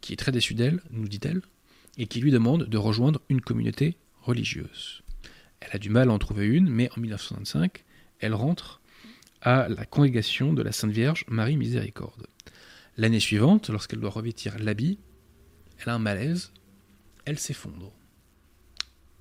[0.00, 1.42] qui est très déçu d'elle, nous dit-elle,
[1.98, 5.02] et qui lui demande de rejoindre une communauté religieuse.
[5.60, 7.84] Elle a du mal à en trouver une, mais en 1925,
[8.20, 8.80] elle rentre
[9.40, 12.28] à la congrégation de la Sainte Vierge Marie Miséricorde.
[12.96, 15.00] L'année suivante, lorsqu'elle doit revêtir l'habit,
[15.80, 16.52] elle a un malaise,
[17.24, 17.90] elle s'effondre.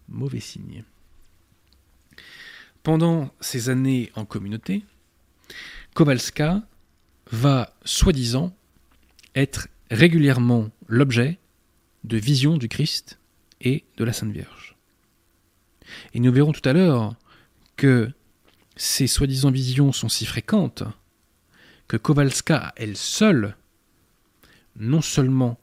[0.08, 0.84] Mauvais signe.
[2.84, 4.84] Pendant ces années en communauté,
[5.96, 6.62] Kowalska
[7.32, 8.56] va, soi-disant,
[9.36, 11.40] être régulièrement l'objet
[12.04, 13.20] de visions du Christ
[13.62, 14.76] et de la Sainte Vierge.
[16.14, 17.16] Et nous verrons tout à l'heure
[17.76, 18.12] que
[18.76, 20.84] ces soi-disant visions sont si fréquentes
[21.88, 23.56] que Kowalska, elle seule,
[24.76, 25.60] non seulement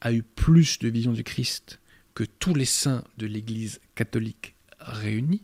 [0.00, 1.80] a eu plus de visions du Christ
[2.14, 5.42] que tous les saints de l'Église catholique réunis,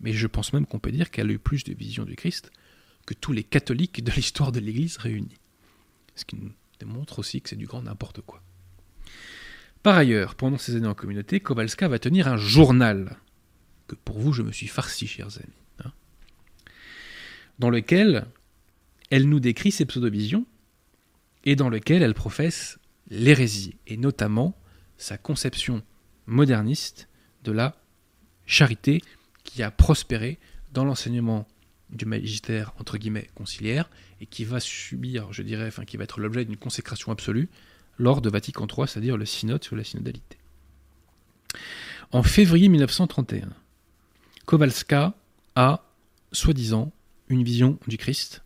[0.00, 2.50] mais je pense même qu'on peut dire qu'elle a eu plus de visions du Christ
[3.06, 5.38] que tous les catholiques de l'histoire de l'Église réunis.
[6.84, 8.42] Démontre aussi que c'est du grand n'importe quoi.
[9.82, 13.16] Par ailleurs, pendant ces années en communauté, Kowalska va tenir un journal,
[13.86, 15.92] que pour vous je me suis farci, chers amis, hein,
[17.58, 18.26] dans lequel
[19.10, 20.44] elle nous décrit ses pseudo-visions
[21.44, 22.78] et dans lequel elle professe
[23.10, 24.56] l'hérésie, et notamment
[24.96, 25.82] sa conception
[26.26, 27.08] moderniste
[27.44, 27.76] de la
[28.46, 29.02] charité
[29.44, 30.38] qui a prospéré
[30.72, 31.46] dans l'enseignement
[31.92, 33.88] du magistère entre guillemets conciliaire
[34.20, 37.48] et qui va subir, je dirais, enfin qui va être l'objet d'une consécration absolue
[37.98, 40.38] lors de Vatican III, c'est-à-dire le synode sur la synodalité.
[42.10, 43.48] En février 1931,
[44.46, 45.14] Kowalska
[45.54, 45.84] a,
[46.32, 46.92] soi-disant,
[47.28, 48.42] une vision du Christ,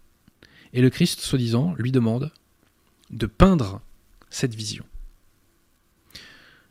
[0.73, 2.33] et le Christ, soi-disant, lui demande
[3.11, 3.81] de peindre
[4.31, 4.85] cette vision.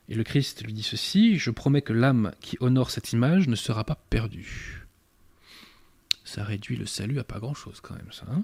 [0.08, 3.56] Et le Christ lui dit ceci, je promets que l'âme qui honore cette image ne
[3.56, 4.85] sera pas perdue.
[6.36, 8.26] Ça réduit le salut à pas grand-chose quand même, ça.
[8.30, 8.43] Hein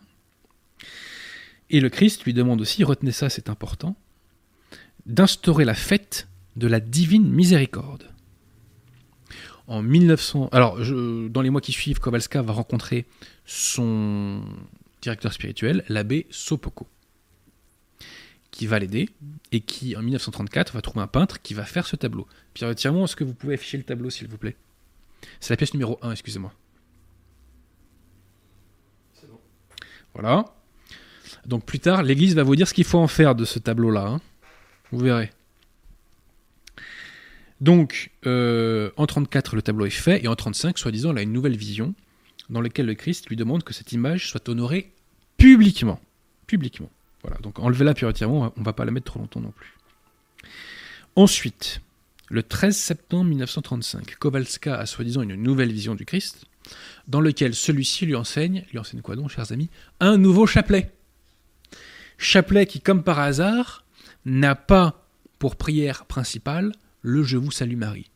[1.69, 3.97] et le Christ lui demande aussi, retenez ça, c'est important,
[5.05, 8.09] d'instaurer la fête de la divine miséricorde.
[9.67, 13.07] En 1900, alors dans les mois qui suivent, Kowalska va rencontrer
[13.45, 14.41] son
[15.01, 16.87] directeur spirituel, l'abbé Sopoko,
[18.51, 19.09] qui va l'aider
[19.51, 22.25] et qui, en 1934, va trouver un peintre qui va faire ce tableau.
[22.53, 24.55] Pierre Tiremont, est-ce que vous pouvez afficher le tableau, s'il vous plaît?
[25.41, 26.53] C'est la pièce numéro 1, excusez-moi.
[29.29, 29.39] Bon.
[30.13, 30.45] Voilà.
[31.45, 34.07] Donc plus tard, l'Église va vous dire ce qu'il faut en faire de ce tableau-là.
[34.07, 34.21] Hein.
[34.91, 35.31] Vous verrez.
[37.61, 41.31] Donc, euh, en 34, le tableau est fait, et en 35, soi-disant, il a une
[41.31, 41.93] nouvelle vision,
[42.49, 44.91] dans laquelle le Christ lui demande que cette image soit honorée
[45.37, 46.01] publiquement.
[46.47, 46.89] Publiquement.
[47.21, 49.73] Voilà, donc enlevez-la puritairement, on ne va pas la mettre trop longtemps non plus.
[51.15, 51.81] Ensuite,
[52.29, 56.45] le 13 septembre 1935, Kowalska a soi-disant une nouvelle vision du Christ,
[57.11, 59.69] dans lequel celui-ci lui enseigne, lui enseigne quoi donc, chers amis?
[59.99, 60.91] Un nouveau chapelet.
[62.17, 63.83] Chapelet qui, comme par hasard,
[64.23, 66.71] n'a pas pour prière principale
[67.01, 68.09] le Je vous salue Marie.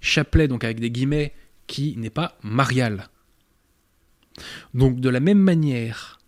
[0.00, 1.34] Chapelet, donc avec des guillemets,
[1.68, 3.08] qui n'est pas marial.
[4.74, 6.18] Donc de la même manière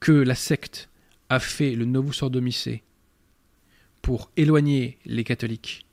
[0.00, 0.88] que la secte
[1.28, 2.82] a fait le Novus Ordomicé
[4.00, 5.86] pour éloigner les catholiques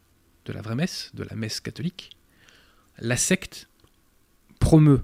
[0.45, 2.11] de la vraie messe, de la messe catholique,
[2.97, 3.67] la secte
[4.71, 5.03] promeut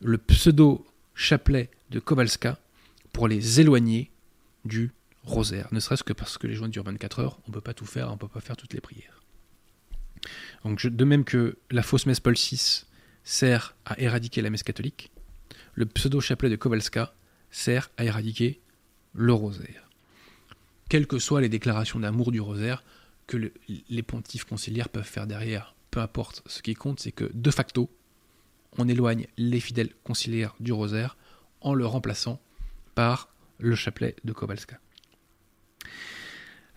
[0.00, 2.60] le pseudo-chapelet de Kowalska
[3.12, 4.12] pour les éloigner
[4.64, 4.92] du
[5.24, 7.74] rosaire, ne serait-ce que parce que les joints durent 24 heures, on ne peut pas
[7.74, 9.24] tout faire, on ne peut pas faire toutes les prières.
[10.62, 12.84] Donc de même que la fausse messe Paul VI
[13.24, 15.10] sert à éradiquer la messe catholique,
[15.74, 17.12] le pseudo-chapelet de Kowalska
[17.50, 18.60] sert à éradiquer
[19.14, 19.90] le rosaire.
[20.88, 22.84] Quelles que soient les déclarations d'amour du rosaire
[23.26, 23.50] que
[23.88, 27.90] les pontifes conciliaires peuvent faire derrière, peu importe, ce qui compte c'est que de facto,
[28.78, 31.16] on éloigne les fidèles conciliaires du rosaire
[31.60, 32.40] en le remplaçant
[32.94, 34.78] par le chapelet de Kowalska.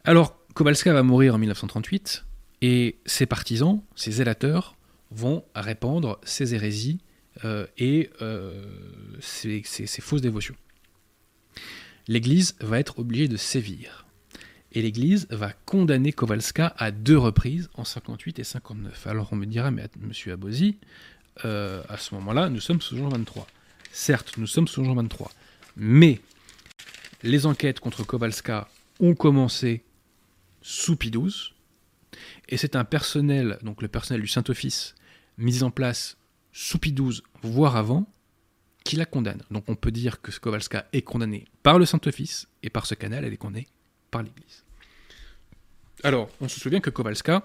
[0.04, 2.26] Alors, Kowalska va mourir en 1938
[2.62, 4.76] et ses partisans, ses zélateurs,
[5.12, 7.00] vont répandre ses hérésies
[7.46, 8.10] euh, et
[9.20, 10.56] ses, euh, fausses dévotions.
[12.08, 14.06] L'Église va être obligée de sévir.
[14.72, 19.08] Et l'Église va condamner Kowalska à deux reprises, en 58 et 59.
[19.08, 20.78] Alors on me dira, mais monsieur Abosi,
[21.46, 23.48] euh, à ce moment-là, nous sommes sous Jean 23.
[23.92, 25.32] Certes, nous sommes sous Jean 23.
[25.76, 26.20] Mais
[27.24, 29.84] les enquêtes contre Kowalska ont commencé
[30.62, 31.54] sous Pie XII,
[32.50, 34.96] et c'est un personnel, donc le personnel du Saint-Office,
[35.38, 36.18] mis en place
[36.52, 38.06] sous Pie XII, voire avant,
[38.84, 39.42] qui la condamne.
[39.52, 43.24] Donc on peut dire que Kowalska est condamné par le Saint-Office, et par ce canal,
[43.24, 43.68] elle est condamnée
[44.12, 44.66] par l'Église.
[46.04, 47.44] Alors, on se souvient que Kowalska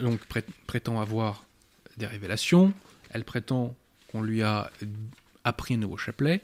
[0.00, 0.20] donc,
[0.66, 1.44] prétend avoir
[2.00, 2.72] des révélations,
[3.10, 3.76] elle prétend
[4.10, 4.70] qu'on lui a
[5.44, 6.42] appris un nouveau chapelet,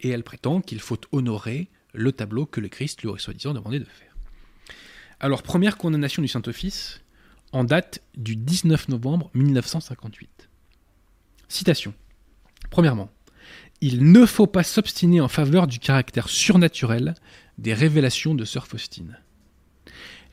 [0.00, 3.78] et elle prétend qu'il faut honorer le tableau que le Christ lui aurait soi-disant demandé
[3.78, 4.14] de faire.
[5.20, 7.00] Alors, première condamnation du Saint-Office,
[7.52, 10.48] en date du 19 novembre 1958.
[11.48, 11.94] Citation.
[12.70, 13.10] Premièrement,
[13.80, 17.14] il ne faut pas s'obstiner en faveur du caractère surnaturel
[17.58, 19.18] des révélations de Sœur Faustine.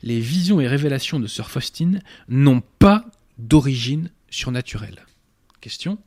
[0.02, 3.04] les visions et révélations de Sir Faustin n'ont pas
[3.38, 5.06] d'origine surnaturelle.
[5.60, 5.98] Question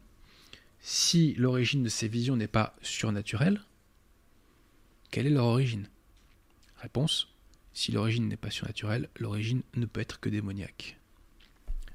[0.81, 3.61] si l'origine de ces visions n'est pas surnaturelle,
[5.09, 5.89] quelle est leur origine?
[6.77, 7.29] Réponse
[7.73, 10.97] si l'origine n'est pas surnaturelle, l'origine ne peut être que démoniaque.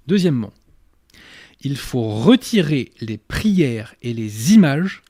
[0.07, 0.53] Deuxièmement,
[1.61, 5.03] il faut retirer les prières et les images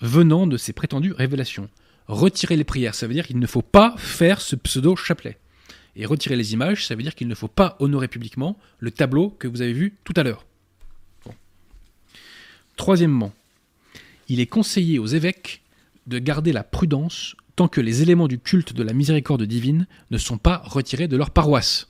[0.00, 1.68] venant de ces prétendues révélations.
[2.06, 5.38] Retirer les prières, ça veut dire qu'il ne faut pas faire ce pseudo-chapelet.
[5.94, 9.30] Et retirer les images, ça veut dire qu'il ne faut pas honorer publiquement le tableau
[9.30, 10.46] que vous avez vu tout à l'heure.
[12.76, 13.32] Troisièmement,
[14.28, 15.62] il est conseillé aux évêques
[16.06, 20.18] de garder la prudence tant que les éléments du culte de la miséricorde divine ne
[20.18, 21.88] sont pas retirés de leur paroisse.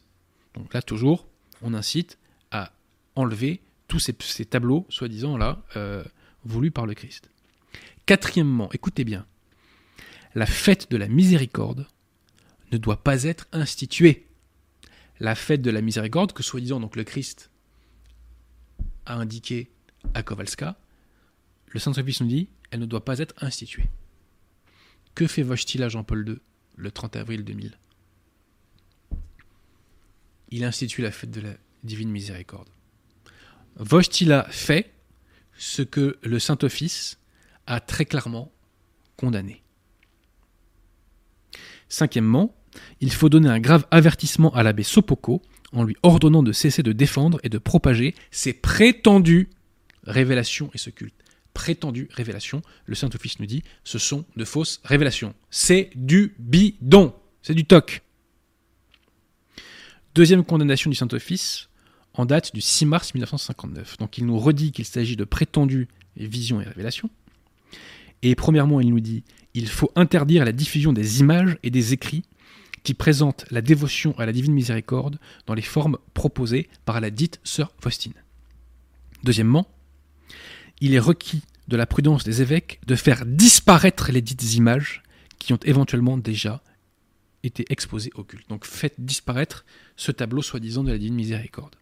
[0.55, 1.27] Donc là, toujours,
[1.63, 2.19] on incite
[2.51, 2.73] à
[3.15, 6.03] enlever tous ces, tableaux, soi-disant là, euh,
[6.45, 7.31] voulus par le Christ.
[8.07, 9.25] Quatrièmement, écoutez bien,
[10.35, 11.87] la fête de la miséricorde
[12.73, 14.27] ne doit pas être instituée.
[15.21, 17.51] La fête de la miséricorde, que soi-disant donc le Christ
[19.07, 19.71] a indiqué
[20.15, 20.79] à Kowalska,
[21.69, 23.89] le Saint-Office nous dit, elle ne doit pas être instituée.
[25.15, 26.37] Que fait Wojtyla Jean-Paul II
[26.77, 27.79] le 30 avril 2000
[30.51, 31.55] Il institue la fête de la
[31.85, 32.69] divine miséricorde.
[33.79, 34.93] Wojtyla fait
[35.57, 37.19] ce que le Saint-Office
[37.67, 38.53] a très clairement
[39.17, 39.63] condamné.
[41.89, 42.55] Cinquièmement,
[43.01, 46.93] il faut donner un grave avertissement à l'abbé Sopoko en lui ordonnant de cesser de
[46.93, 49.49] défendre et de propager ses prétendues
[50.05, 51.15] révélations et ce culte.
[51.55, 55.35] Prétendues révélations, le Saint-Office nous dit, ce sont de fausses révélations.
[55.51, 58.03] C'est du bidon, c'est du toc.
[60.15, 61.69] Deuxième condamnation du Saint-Office,
[62.15, 63.99] en date du 6 mars 1959.
[63.99, 67.11] Donc il nous redit qu'il s'agit de prétendues visions et révélations.
[68.23, 72.25] Et premièrement, il nous dit il faut interdire la diffusion des images et des écrits
[72.83, 77.41] qui présentent la dévotion à la divine miséricorde dans les formes proposées par la dite
[77.45, 78.15] sœur Faustine.
[79.23, 79.69] Deuxièmement,
[80.81, 85.03] il est requis de la prudence des évêques de faire disparaître les dites images
[85.39, 86.63] qui ont éventuellement déjà
[87.45, 88.49] été exposées au culte.
[88.49, 89.65] Donc faites disparaître
[89.97, 91.77] ce tableau soi-disant de la divine miséricorde.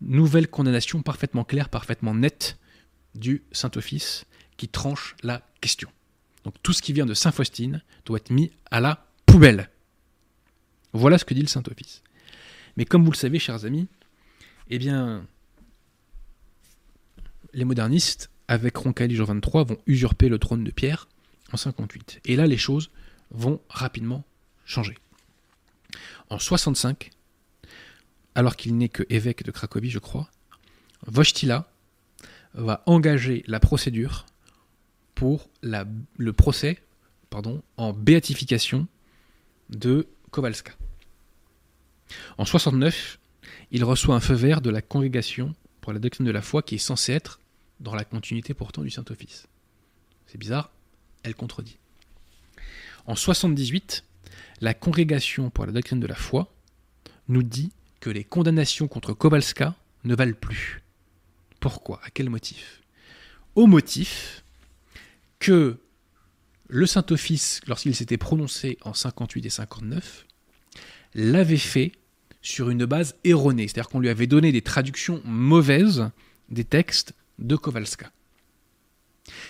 [0.00, 2.58] Nouvelle condamnation parfaitement claire, parfaitement nette
[3.14, 4.24] du Saint-Office
[4.56, 5.88] qui tranche la question.
[6.44, 9.03] Donc tout ce qui vient de Saint Faustine doit être mis à la
[10.92, 12.02] Voilà ce que dit le Saint-Office.
[12.76, 13.88] Mais comme vous le savez, chers amis,
[14.70, 15.26] eh bien,
[17.52, 21.08] les modernistes, avec Roncalli Jean 23, vont usurper le trône de Pierre
[21.52, 22.20] en 58.
[22.24, 22.90] Et là, les choses
[23.30, 24.24] vont rapidement
[24.64, 24.96] changer.
[26.30, 27.10] En 65,
[28.34, 30.30] alors qu'il n'est que évêque de Cracovie, je crois,
[31.12, 31.70] Wojtyla
[32.54, 34.26] va engager la procédure
[35.14, 36.80] pour le procès
[37.34, 38.86] pardon, en béatification
[39.70, 40.72] de Kowalska.
[42.38, 43.18] En 69,
[43.70, 46.76] il reçoit un feu vert de la congrégation pour la doctrine de la foi qui
[46.76, 47.40] est censée être
[47.80, 49.46] dans la continuité pourtant du Saint-Office.
[50.26, 50.70] C'est bizarre,
[51.22, 51.78] elle contredit.
[53.06, 54.04] En 78,
[54.60, 56.52] la congrégation pour la doctrine de la foi
[57.28, 59.74] nous dit que les condamnations contre Kowalska
[60.04, 60.82] ne valent plus.
[61.60, 62.00] Pourquoi?
[62.04, 62.82] À quel motif?
[63.54, 64.44] Au motif
[65.38, 65.78] que
[66.68, 70.26] le Saint-Office, lorsqu'il s'était prononcé en 58 et 59,
[71.14, 71.92] l'avait fait
[72.42, 76.10] sur une base erronée, c'est-à-dire qu'on lui avait donné des traductions mauvaises
[76.48, 78.10] des textes de Kowalska.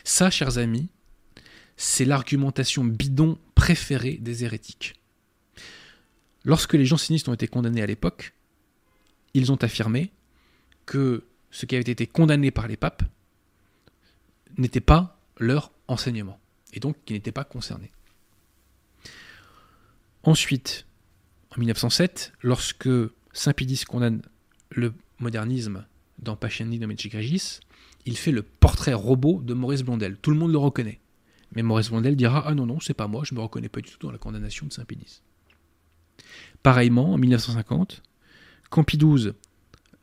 [0.04, 0.88] Ça, chers amis,
[1.76, 4.94] c'est l'argumentation bidon préférée des hérétiques.
[6.44, 8.32] Lorsque les jansénistes ont été condamnés à l'époque,
[9.32, 10.12] ils ont affirmé
[10.86, 13.02] que ce qui avait été condamné par les papes
[14.58, 16.38] n'était pas leur enseignement,
[16.74, 17.90] et donc qui n'était pas concerné.
[20.22, 20.86] Ensuite,
[21.56, 22.88] en 1907, lorsque
[23.32, 24.22] Saint Pidis condamne
[24.70, 25.86] le modernisme
[26.18, 27.60] dans Pascendi Dominici Gregis,
[28.06, 30.16] il fait le portrait robot de Maurice Blondel.
[30.16, 31.00] Tout le monde le reconnaît.
[31.52, 33.90] Mais Maurice Blondel dira Ah non, non, c'est pas moi, je me reconnais pas du
[33.90, 35.22] tout dans la condamnation de Saint-Pédis.
[36.62, 38.02] Pareillement, en 1950,
[38.70, 38.98] quand Pie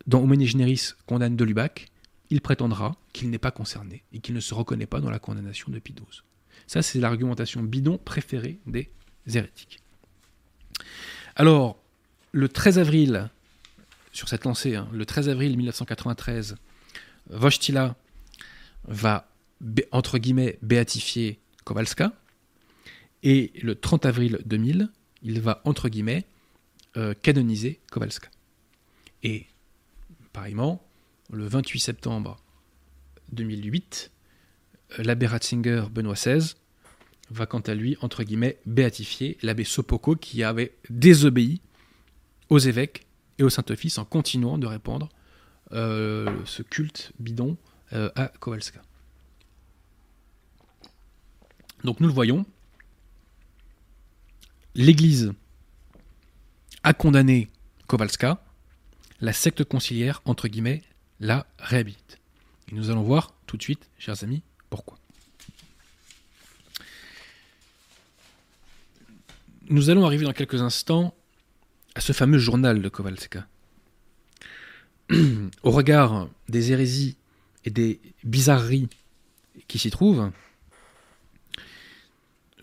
[0.07, 1.91] dans Humani Generis, condamne de Lubac,
[2.29, 5.71] il prétendra qu'il n'est pas concerné et qu'il ne se reconnaît pas dans la condamnation
[5.71, 5.93] de Pie
[6.67, 8.89] Ça, c'est l'argumentation bidon préférée des
[9.33, 9.79] hérétiques.
[11.35, 11.77] Alors,
[12.31, 13.29] le 13 avril,
[14.11, 16.55] sur cette lancée, hein, le 13 avril 1993,
[17.29, 17.95] Wojtyla
[18.85, 19.29] va,
[19.91, 22.13] entre guillemets, béatifier Kowalska.
[23.23, 24.89] Et le 30 avril 2000,
[25.23, 26.25] il va, entre guillemets,
[26.97, 28.29] euh, canoniser Kowalska.
[29.23, 29.45] Et,
[30.33, 30.83] pareillement,
[31.31, 32.41] le 28 septembre
[33.31, 34.20] 2008, euh,
[34.97, 36.55] l'abbé Ratzinger Benoît XVI
[37.29, 41.61] va quant à lui, entre guillemets, béatifier l'abbé Sopoko qui avait désobéi
[42.49, 43.07] aux évêques
[43.39, 45.09] et au Saint-Office en continuant de répandre
[45.71, 47.57] euh, ce culte bidon
[47.93, 48.81] euh, à Kowalska.
[51.83, 52.45] Donc nous le voyons,
[54.75, 55.33] l'Église
[56.83, 57.49] a condamné
[57.87, 58.43] Kowalska,
[59.21, 60.81] la secte conciliaire, entre guillemets,
[61.19, 62.19] la réhabilite.
[62.71, 64.97] Et nous allons voir tout de suite, chers amis, pourquoi.
[69.69, 71.13] Nous allons arriver dans quelques instants
[71.93, 73.47] à ce fameux journal de Kowalska.
[75.63, 77.17] Au regard des hérésies
[77.65, 78.89] et des bizarreries
[79.67, 80.31] qui s'y trouvent,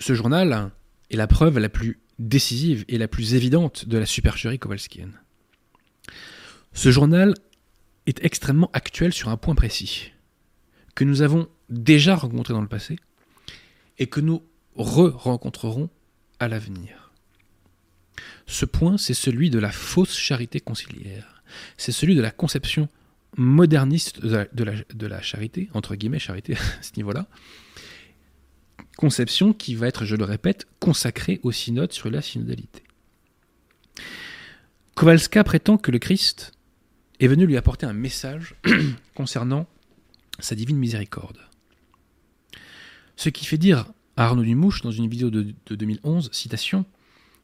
[0.01, 0.73] ce journal
[1.11, 5.21] est la preuve la plus décisive et la plus évidente de la supercherie kowalskienne.
[6.73, 7.35] Ce journal
[8.07, 10.13] est extrêmement actuel sur un point précis,
[10.99, 12.99] que nous avons déjà rencontré dans le passé
[14.01, 14.43] et que nous
[14.75, 15.91] re-rencontrerons
[16.41, 17.13] à l'avenir.
[18.49, 21.45] Ce point, c'est celui de la fausse charité conciliaire.
[21.77, 22.89] C'est celui de la conception
[23.37, 27.29] moderniste de la, charité, entre guillemets charité à ce niveau-là.
[28.97, 32.83] Conception qui va être, je le répète, consacrée au synode sur la synodalité.
[34.97, 36.55] Kowalska prétend que le Christ
[37.21, 38.57] est venu lui apporter un message
[39.15, 39.69] concernant
[40.39, 41.39] sa divine miséricorde.
[43.17, 43.87] Ce qui fait dire
[44.17, 46.85] à Arnaud Dumouche dans une vidéo de, 2011, citation,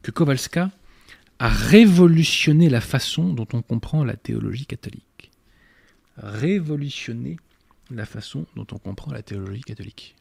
[0.01, 0.71] que Kowalska
[1.39, 5.31] a révolutionné la façon dont on comprend la théologie catholique.
[6.17, 7.37] Révolutionner
[7.91, 10.15] la façon dont on comprend la théologie catholique.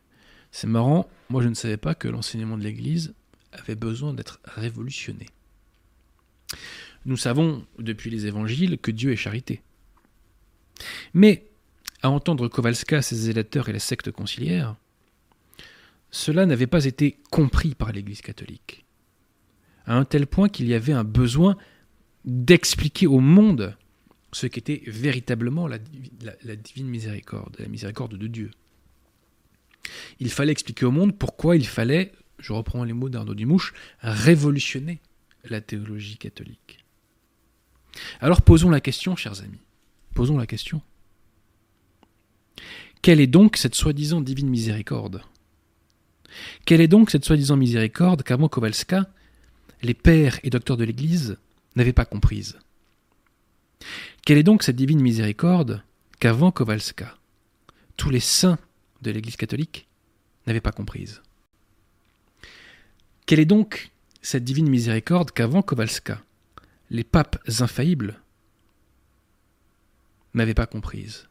[0.50, 3.14] C'est marrant, moi je ne savais pas que l'enseignement de l'Église
[3.52, 5.26] avait besoin d'être révolutionné.
[7.06, 9.62] Nous savons depuis les évangiles que Dieu est charité.
[11.12, 11.46] Mais,
[12.04, 14.76] à entendre Kowalska, ses zélateurs et la secte conciliaire,
[16.10, 18.84] cela n'avait pas été compris par l'Église catholique,
[19.86, 21.56] à un tel point qu'il y avait un besoin
[22.26, 23.74] d'expliquer au monde
[24.32, 28.50] ce qu'était véritablement la, divine miséricorde, la miséricorde de Dieu.
[30.20, 35.00] Il fallait expliquer au monde pourquoi il fallait, je reprends les mots d'Arnaud Dumouche, révolutionner
[35.44, 36.84] la théologie catholique.
[38.20, 39.62] Alors posons la question, chers amis.
[40.14, 40.82] Posons la question.
[43.04, 45.20] Quelle est donc cette soi-disant divine miséricorde?
[46.64, 49.10] Quelle est donc cette soi-disant miséricorde qu'avant Kowalska,
[49.82, 51.36] les pères et docteurs de l'Église
[51.76, 52.58] n'avaient pas comprise?
[54.24, 55.82] Quelle est donc cette divine miséricorde
[56.18, 57.14] qu'avant Kowalska,
[57.98, 58.58] tous les saints
[59.02, 59.86] de l'Église catholique
[60.46, 61.20] n'avaient pas comprise?
[63.26, 63.90] Quelle est donc
[64.22, 66.22] cette divine miséricorde qu'avant Kowalska,
[66.88, 68.18] les papes infaillibles
[70.32, 71.28] n'avaient pas comprise?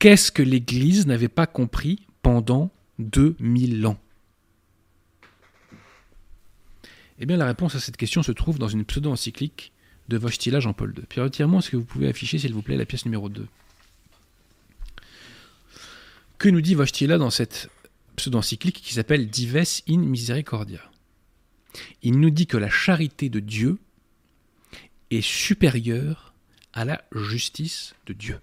[0.00, 2.70] Qu'est-ce que l'Église n'avait pas compris pendant
[3.00, 4.00] 2000 ans?
[7.18, 9.72] Eh bien, la réponse à cette question se trouve dans une pseudo-encyclique
[10.08, 11.04] de Vostila Jean-Paul II.
[11.06, 13.46] Puis retirez-moi est-ce que vous pouvez afficher, s'il vous plaît, la pièce numéro 2
[16.38, 17.68] Que nous dit Vostila dans cette
[18.16, 20.80] pseudo-encyclique qui s'appelle Dives in Misericordia
[22.02, 23.76] Il nous dit que la charité de Dieu
[25.10, 26.32] est supérieur
[26.72, 28.40] à la justice de Dieu.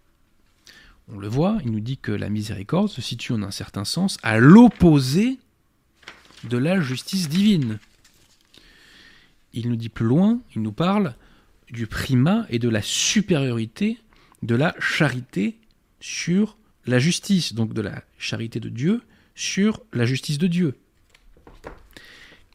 [1.10, 4.18] On le voit, il nous dit que la miséricorde se situe en un certain sens
[4.24, 5.39] à l'opposé
[6.43, 7.80] de la justice divine.
[9.53, 11.16] Il nous dit plus loin, il nous parle
[11.72, 13.99] du primat et de la supériorité
[14.43, 15.58] de la charité
[15.99, 19.01] sur la justice, donc de la charité de Dieu
[19.36, 20.78] sur la justice de Dieu.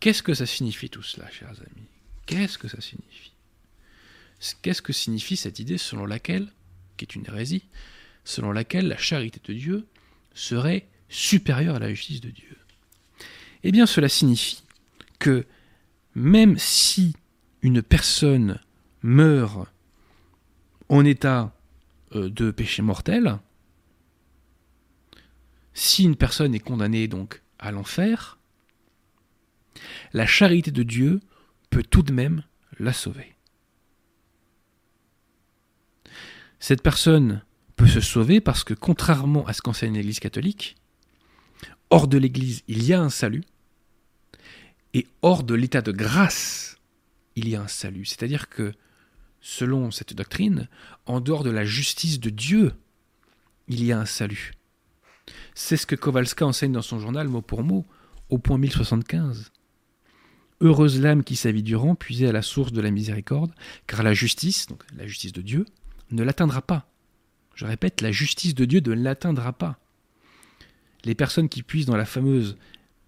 [0.00, 1.88] Qu'est-ce que ça signifie tout cela, chers amis?
[2.26, 3.32] Qu'est-ce que ça signifie?
[4.62, 6.48] Qu'est-ce que signifie cette idée selon laquelle,
[6.96, 7.64] qui est une hérésie,
[8.25, 9.87] selon laquelle la charité de Dieu
[10.35, 12.57] serait supérieure à la justice de Dieu
[13.64, 14.62] Eh bien cela signifie
[15.18, 15.47] que
[16.14, 17.14] même si
[17.62, 18.61] une personne
[19.03, 19.68] meurt
[20.89, 21.55] en état
[22.14, 23.39] euh, de péché mortel,
[25.75, 28.39] si une personne est condamnée donc à l'enfer,
[30.12, 31.20] la charité de Dieu
[31.70, 32.43] peut tout de même
[32.79, 33.35] la sauver.
[36.59, 37.43] Cette personne
[37.77, 40.77] peut se sauver parce que, contrairement à ce qu'enseigne l'Église catholique,
[41.91, 43.45] hors de l'Église, il y a un salut,
[44.95, 46.79] et hors de l'état de grâce,
[47.37, 48.05] il y a un salut.
[48.05, 48.73] C'est-à-dire que,
[49.41, 50.68] selon cette doctrine,
[51.07, 52.73] en dehors de la justice de Dieu,
[53.68, 54.53] il y a un salut.
[55.55, 57.87] C'est ce que Kowalska enseigne dans son journal mot pour mot,
[58.29, 59.51] au point 1075.
[60.61, 63.53] Heureuse l'âme qui sa vie durant puisait à la source de la miséricorde,
[63.87, 65.66] car la justice, donc la justice de Dieu,
[66.11, 66.91] ne l'atteindra pas.
[67.55, 69.78] Je répète, la justice de Dieu ne l'atteindra pas.
[71.05, 72.57] Les personnes qui puissent dans la fameuse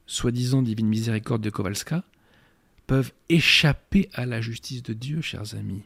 [0.07, 2.05] soi-disant divine miséricorde de Kowalska
[2.87, 5.83] peuvent échapper à la justice de Dieu, chers amis.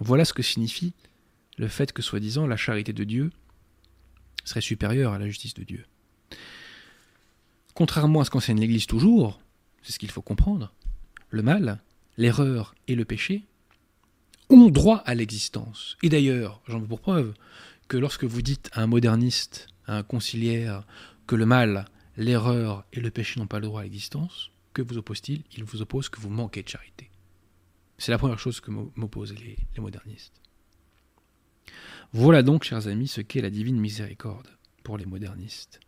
[0.00, 0.94] Voilà ce que signifie
[1.56, 3.30] le fait que, soi-disant, la charité de Dieu
[4.44, 5.84] serait supérieure à la justice de Dieu.
[7.74, 9.40] Contrairement à ce qu'enseigne l'Église toujours,
[9.82, 10.72] c'est ce qu'il faut comprendre,
[11.30, 11.80] le mal,
[12.16, 13.44] l'erreur et le péché
[14.50, 15.96] ont droit à l'existence.
[16.02, 17.34] Et d'ailleurs, j'en veux pour preuve
[17.88, 20.84] que lorsque vous dites à un moderniste, à un conciliaire,
[21.26, 21.86] que le mal,
[22.16, 25.82] l'erreur et le péché n'ont pas le droit à l'existence, que vous oppose-t-il Il vous
[25.82, 27.10] oppose que vous manquez de charité.
[27.98, 30.40] C'est la première chose que m'opposent les, les modernistes.
[32.12, 34.48] Voilà donc, chers amis, ce qu'est la divine miséricorde
[34.82, 35.80] pour les modernistes.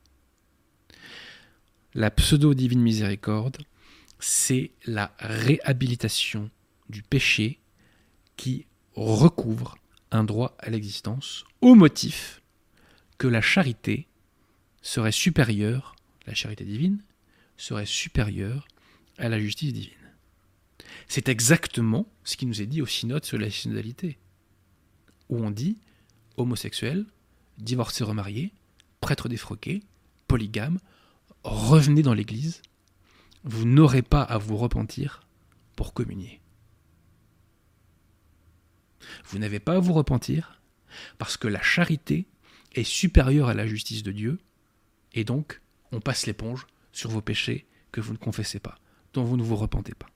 [1.94, 3.58] La pseudo-divine miséricorde,
[4.18, 6.50] c'est la réhabilitation
[6.88, 7.58] du péché
[8.40, 8.64] qui
[8.94, 9.76] recouvre
[10.10, 12.40] un droit à l'existence au motif
[13.18, 14.08] que la charité
[14.80, 15.94] serait supérieure,
[16.26, 17.02] la charité divine
[17.58, 18.66] serait supérieure
[19.18, 19.92] à la justice divine.
[21.06, 24.16] C'est exactement ce qui nous est dit au synode sur la synodalité,
[25.28, 25.76] où on dit
[26.38, 27.04] homosexuel,
[27.58, 28.54] divorcé remarié,
[29.02, 29.82] prêtre défroqué,
[30.28, 30.78] polygame,
[31.44, 32.62] revenez dans l'Église,
[33.44, 35.26] vous n'aurez pas à vous repentir
[35.76, 36.40] pour communier.
[39.24, 40.60] Vous n'avez pas à vous repentir
[41.18, 42.26] parce que la charité
[42.74, 44.38] est supérieure à la justice de Dieu
[45.12, 45.60] et donc
[45.92, 48.78] on passe l'éponge sur vos péchés que vous ne confessez pas,
[49.12, 50.06] dont vous ne vous repentez pas.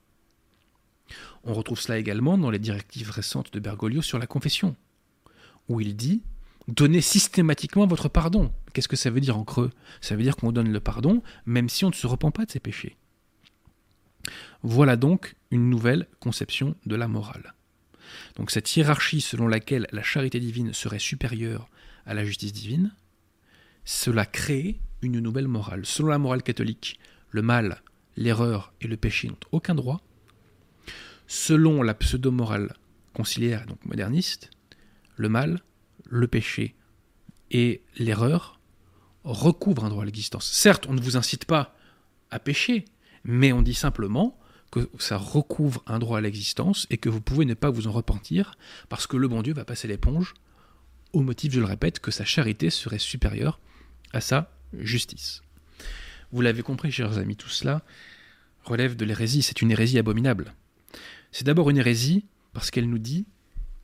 [1.43, 4.75] On retrouve cela également dans les directives récentes de Bergoglio sur la confession,
[5.67, 6.23] où il dit
[6.67, 8.51] Donnez systématiquement votre pardon.
[8.73, 9.69] Qu'est-ce que ça veut dire en creux?
[10.01, 12.51] Ça veut dire qu'on donne le pardon même si on ne se repent pas de
[12.51, 12.97] ses péchés.
[14.63, 17.53] Voilà donc une nouvelle conception de la morale.
[18.35, 21.69] Donc cette hiérarchie selon laquelle la charité divine serait supérieure
[22.05, 22.93] à la justice divine,
[23.83, 25.85] cela crée une nouvelle morale.
[25.85, 26.99] Selon la morale catholique,
[27.29, 27.81] le mal,
[28.17, 30.01] l'erreur et le péché n'ont aucun droit.
[31.27, 32.73] Selon la pseudo-morale
[33.13, 34.49] conciliaire, donc moderniste,
[35.15, 35.61] le mal,
[36.07, 36.75] le péché
[37.51, 38.59] et l'erreur
[39.23, 40.45] recouvrent un droit à l'existence.
[40.51, 41.75] Certes, on ne vous incite pas
[42.31, 42.85] à pécher,
[43.23, 44.37] mais on dit simplement
[44.75, 47.93] que ça recouvre un droit à l'existence et que vous pouvez ne pas vous en
[47.93, 48.57] repentir
[48.89, 50.33] parce que le bon Dieu va passer l'éponge
[51.13, 53.61] au motif, je le répète, que sa charité serait supérieure
[54.11, 55.43] à sa justice.
[56.33, 57.83] Vous l'avez compris, chers amis, tout cela
[58.65, 60.53] relève de l'hérésie, c'est une hérésie abominable.
[61.31, 63.25] C'est d'abord une hérésie parce qu'elle nous dit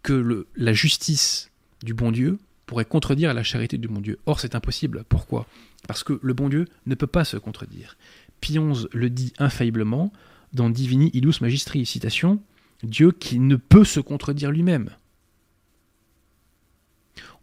[0.03, 1.51] que le, la justice
[1.83, 4.19] du bon Dieu pourrait contredire la charité du bon Dieu.
[4.25, 5.05] Or, c'est impossible.
[5.07, 5.47] Pourquoi?
[5.87, 7.95] Parce que le bon Dieu ne peut pas se contredire.
[8.41, 10.11] Pionze le dit infailliblement
[10.53, 12.41] dans Divini Illus Magistri, citation,
[12.83, 14.89] Dieu qui ne peut se contredire lui-même.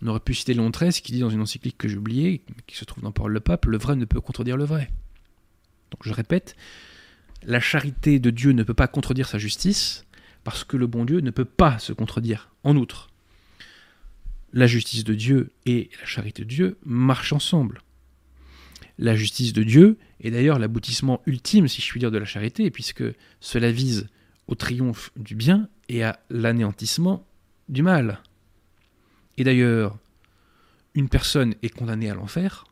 [0.00, 2.76] On aurait pu citer Léon XIII qui dit dans une encyclique que j'ai oubliée, qui
[2.76, 4.90] se trouve dans Parole le Pape, le vrai ne peut contredire le vrai.
[5.90, 6.56] Donc je répète,
[7.42, 10.04] la charité de Dieu ne peut pas contredire sa justice,
[10.44, 12.50] parce que le bon Dieu ne peut pas se contredire.
[12.64, 13.10] En outre,
[14.52, 17.82] la justice de Dieu et la charité de Dieu marchent ensemble.
[18.98, 22.70] La justice de Dieu est d'ailleurs l'aboutissement ultime, si je puis dire, de la charité,
[22.70, 23.04] puisque
[23.40, 24.08] cela vise
[24.48, 27.26] au triomphe du bien et à l'anéantissement
[27.68, 28.20] du mal.
[29.36, 29.98] Et d'ailleurs,
[30.94, 32.64] une personne est condamnée à l'enfer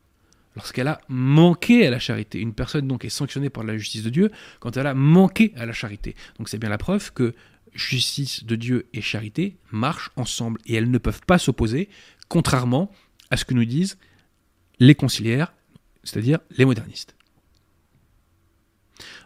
[0.57, 2.41] lorsqu'elle a manqué à la charité.
[2.41, 5.67] Une personne donc est sanctionnée par la justice de Dieu quand elle a manqué à
[5.67, 6.17] la charité.
[6.39, 7.35] Donc c'est bien la preuve que
[7.75, 11.89] justice de Dieu et charité marchent ensemble et elles ne peuvent pas s'opposer,
[12.29, 12.91] contrairement
[13.31, 13.99] à ce que nous disent
[14.79, 15.53] les conciliaires,
[16.07, 17.15] c'est-à-dire les modernistes.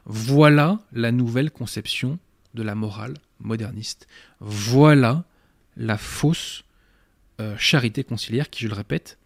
[0.05, 2.19] Voilà la nouvelle conception
[2.55, 4.09] de la morale moderniste.
[4.41, 5.25] Voilà
[5.77, 6.65] la fausse
[7.41, 9.19] euh, charité conciliaire qui, je le répète,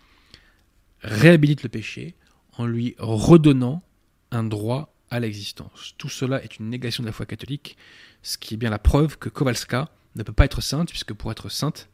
[1.01, 2.15] réhabilite le péché
[2.59, 3.83] en lui redonnant
[4.31, 5.95] un droit à l'existence.
[5.99, 7.77] Tout cela est une négation de la foi catholique,
[8.23, 11.31] ce qui est bien la preuve que Kowalska ne peut pas être sainte, puisque pour
[11.31, 11.89] être sainte,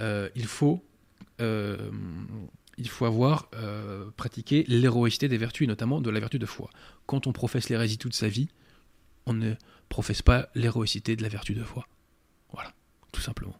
[0.00, 0.84] euh, il, faut,
[1.40, 1.90] euh,
[2.78, 6.70] il faut avoir euh, pratiqué l'héroïcité des vertus, et notamment de la vertu de foi.
[7.06, 8.48] Quand on professe l'hérésie toute sa vie,
[9.26, 9.54] on ne
[9.88, 11.86] professe pas l'héroïcité de la vertu de foi.
[12.52, 12.72] Voilà,
[13.12, 13.58] tout simplement.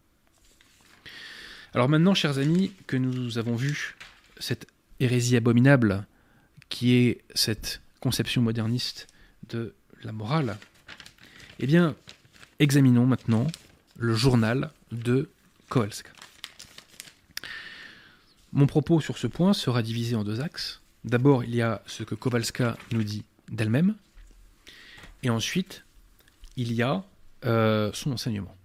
[1.73, 3.95] Alors maintenant, chers amis, que nous avons vu
[4.39, 4.67] cette
[4.99, 6.05] hérésie abominable
[6.69, 9.07] qui est cette conception moderniste
[9.49, 10.57] de la morale,
[11.59, 11.95] eh bien,
[12.59, 13.47] examinons maintenant
[13.97, 15.29] le journal de
[15.69, 16.14] Kowalska.
[18.55, 20.81] Mon propos sur ce point sera divisé en deux axes.
[21.03, 23.95] D'abord, il y a ce que Kowalska nous dit d'elle-même,
[25.23, 25.83] et ensuite,
[26.55, 27.03] il y a
[27.43, 28.55] euh, son enseignement.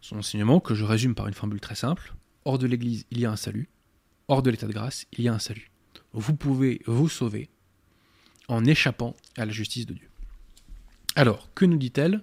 [0.00, 2.14] Son enseignement que je résume par une formule très simple.
[2.46, 3.68] Hors de l'Église, il y a un salut.
[4.28, 5.70] Hors de l'état de grâce, il y a un salut.
[6.14, 7.50] Vous pouvez vous sauver
[8.48, 10.08] en échappant à la justice de Dieu.
[11.16, 12.22] Alors, que nous dit-elle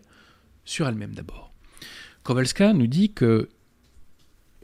[0.66, 1.54] sur elle-même d'abord?
[2.24, 3.48] Kowalska nous dit que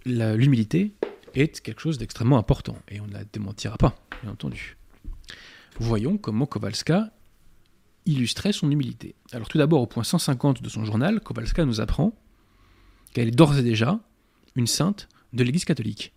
[0.05, 0.95] l'humilité
[1.33, 4.77] est quelque chose d'extrêmement important, et on ne la démentira pas, bien entendu.
[5.79, 7.11] Voyons comment Kowalska
[8.05, 9.15] illustrait son humilité.
[9.31, 12.13] Alors tout d'abord, au point 150 de son journal, Kowalska nous apprend
[13.13, 13.99] qu'elle est d'ores et déjà
[14.55, 16.13] une sainte de l'Église catholique.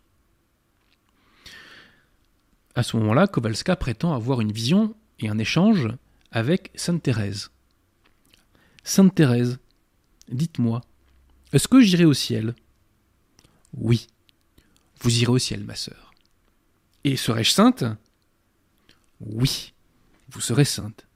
[2.75, 5.89] À ce moment-là, Kowalska prétend avoir une vision et un échange
[6.31, 7.51] avec Sainte Thérèse.
[8.83, 9.59] Sainte Thérèse,
[10.31, 10.81] dites-moi,
[11.53, 12.55] est-ce que j'irai au ciel?
[13.75, 14.07] Oui,
[15.03, 16.15] vous irez au ciel, ma sœur.
[17.05, 17.85] Et serai-je sainte?
[19.21, 19.73] Oui,
[20.31, 21.07] vous serez sainte.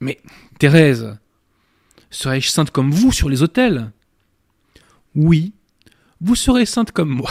[0.00, 0.20] Mais,
[0.58, 1.18] Thérèse,
[2.10, 3.92] serai-je sainte comme vous sur les autels?
[5.14, 5.52] Oui,
[6.20, 7.30] vous serez sainte comme moi.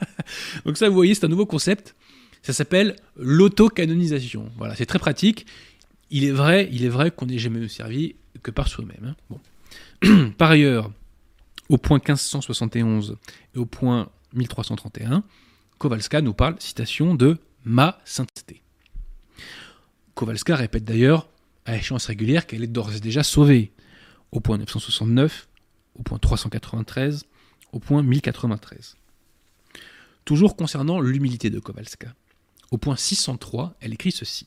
[0.64, 1.94] Donc ça, vous voyez, c'est un nouveau concept.
[2.42, 4.50] Ça s'appelle l'autocanonisation.
[4.56, 5.46] Voilà, c'est très pratique.
[6.10, 9.14] Il est vrai, il est vrai qu'on n'est jamais servi que par soi-même.
[9.30, 10.30] Hein.
[10.38, 10.90] Par ailleurs,
[11.68, 13.16] au point 1571
[13.54, 15.24] et au point 1331,
[15.78, 18.62] Kowalska nous parle, citation, de ma sainteté.
[20.14, 21.28] Kowalska répète d'ailleurs
[21.64, 23.72] à échéance régulière qu'elle est d'ores et déjà sauvée,
[24.32, 25.48] au point 969,
[25.94, 27.24] au point 393,
[27.72, 28.96] au point 1093.
[30.24, 32.14] Toujours concernant l'humilité de Kowalska,
[32.70, 34.46] au point 603, elle écrit ceci.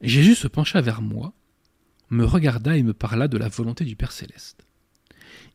[0.00, 1.32] Jésus se pencha vers moi,
[2.10, 4.67] me regarda et me parla de la volonté du Père céleste.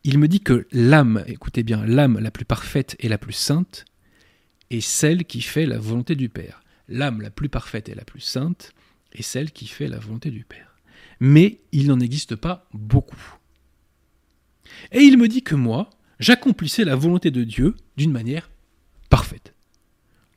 [0.03, 3.86] Il me dit que l'âme, écoutez bien, l'âme la plus parfaite et la plus sainte
[4.69, 6.61] est celle qui fait la volonté du Père.
[6.89, 8.73] L'âme la plus parfaite et la plus sainte
[9.13, 10.75] est celle qui fait la volonté du Père.
[11.19, 13.38] Mais il n'en existe pas beaucoup.
[14.91, 18.49] Et il me dit que moi, j'accomplissais la volonté de Dieu d'une manière
[19.09, 19.53] parfaite.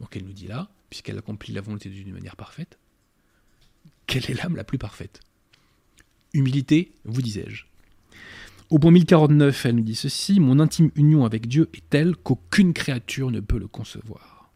[0.00, 2.78] Donc elle nous dit là, puisqu'elle accomplit la volonté d'une manière parfaite,
[4.06, 5.20] quelle est l'âme la plus parfaite?
[6.32, 7.66] Humilité, vous disais-je.
[8.68, 12.72] Au point 1049, elle nous dit ceci Mon intime union avec Dieu est telle qu'aucune
[12.72, 14.50] créature ne peut le concevoir.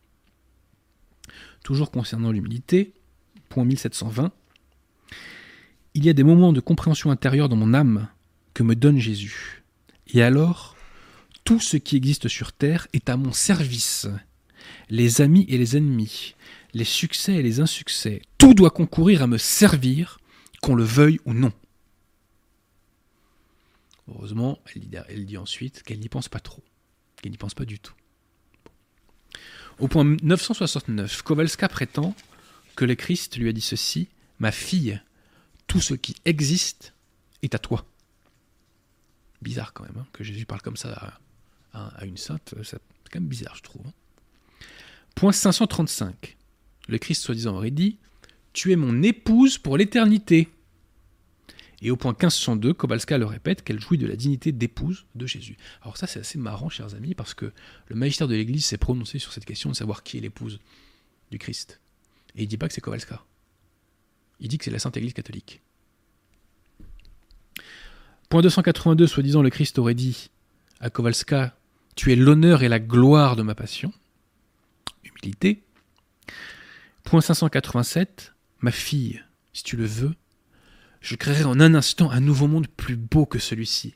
[1.63, 2.93] Toujours concernant l'humilité,
[3.49, 4.33] point 1720
[5.95, 8.09] Il y a des moments de compréhension intérieure dans mon âme
[8.53, 9.63] que me donne Jésus.
[10.13, 10.77] Et alors,
[11.45, 14.09] tout ce qui existe sur terre est à mon service.
[14.89, 16.35] Les amis et les ennemis,
[16.75, 20.19] les succès et les insuccès, tout doit concourir à me servir,
[20.63, 21.53] qu'on le veuille ou non.
[24.11, 24.59] Heureusement,
[25.09, 26.65] elle dit, ensuite qu'elle n'y pense pas trop,
[27.23, 27.95] qu'elle n'y pense pas du tout.
[29.79, 32.15] Au point 969, Kowalska prétend
[32.77, 34.09] que le Christ lui a dit ceci
[34.39, 35.01] Ma fille,
[35.67, 36.95] tout ce qui existe
[37.43, 37.87] est à toi.
[39.43, 41.19] Bizarre quand même, hein, que Jésus parle comme ça
[41.73, 42.79] à, une sainte, c'est
[43.11, 43.87] quand même bizarre, je trouve.
[43.87, 43.93] Hein.
[45.15, 46.37] Point 535.
[46.89, 47.99] Le Christ soi-disant aurait dit
[48.53, 50.49] Tu es mon épouse pour l'éternité.
[51.83, 55.57] Et au point 1502, Kowalska le répète qu'elle jouit de la dignité d'épouse de Jésus.
[55.83, 57.53] Alors ça c'est assez marrant, chers amis, parce que
[57.89, 60.61] le magistère de l'Église s'est prononcé sur cette question de savoir qui est l'épouse
[61.31, 61.81] du Christ.
[62.37, 63.25] Et il dit pas que c'est Kowalska.
[64.41, 65.63] Il dit que c'est la Sainte Église catholique.
[68.29, 70.31] Point 282, soi-disant, le Christ aurait dit
[70.79, 71.57] à Kowalska
[71.97, 73.93] Tu es l'honneur et la gloire de ma passion.
[75.03, 75.65] Humilité.
[77.03, 79.23] Point 587, Ma fille,
[79.53, 80.15] si tu le veux,
[81.01, 83.95] je créerai en un instant un nouveau monde plus beau que celui-ci,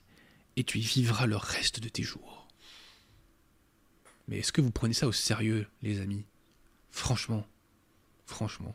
[0.57, 2.49] et tu y vivras le reste de tes jours.
[4.29, 6.25] Mais est-ce que vous prenez ça au sérieux, les amis?
[6.91, 7.47] Franchement,
[8.25, 8.75] franchement.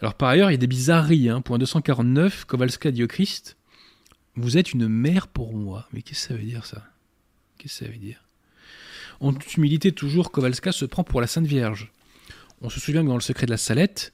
[0.00, 1.30] Alors par ailleurs, il y a des bizarreries.
[1.30, 1.40] Hein.
[1.40, 3.56] Point 249, Kowalska dit au Christ,
[4.36, 5.88] vous êtes une mère pour moi.
[5.92, 6.84] Mais qu'est-ce que ça veut dire ça?
[7.56, 8.22] Qu'est-ce que ça veut dire?
[9.20, 11.92] En toute humilité, toujours, Kowalska se prend pour la Sainte Vierge.
[12.60, 14.12] On se souvient que dans le secret de la Salette,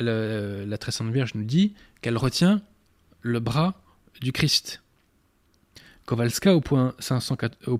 [0.00, 2.62] la, très sainte Vierge nous dit qu'elle retient
[3.20, 3.80] le bras
[4.20, 4.82] du Christ.
[6.06, 6.94] Kowalska, au point,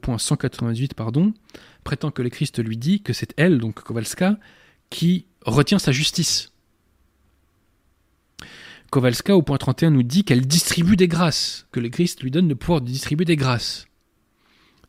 [0.03, 1.33] point 198, pardon,
[1.83, 4.39] prétend que le Christ lui dit que c'est elle, donc Kowalska,
[4.91, 6.53] qui retient sa justice.
[8.91, 12.49] Kowalska, au point 31, nous dit qu'elle distribue des grâces, que le Christ lui donne
[12.49, 13.87] le pouvoir de distribuer des grâces.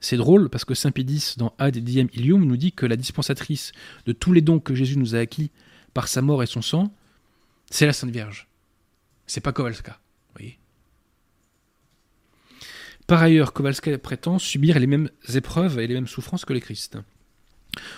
[0.01, 3.71] C'est drôle parce que Saint Pédis, dans Ad Diem Ilium, nous dit que la dispensatrice
[4.05, 5.49] de tous les dons que Jésus nous a acquis
[5.93, 6.93] par sa mort et son sang,
[7.69, 8.48] c'est la Sainte Vierge.
[9.29, 9.99] C'est pas Kowalska.
[10.33, 10.57] Voyez
[13.05, 16.97] Par ailleurs, Kowalska prétend subir les mêmes épreuves et les mêmes souffrances que les Christ.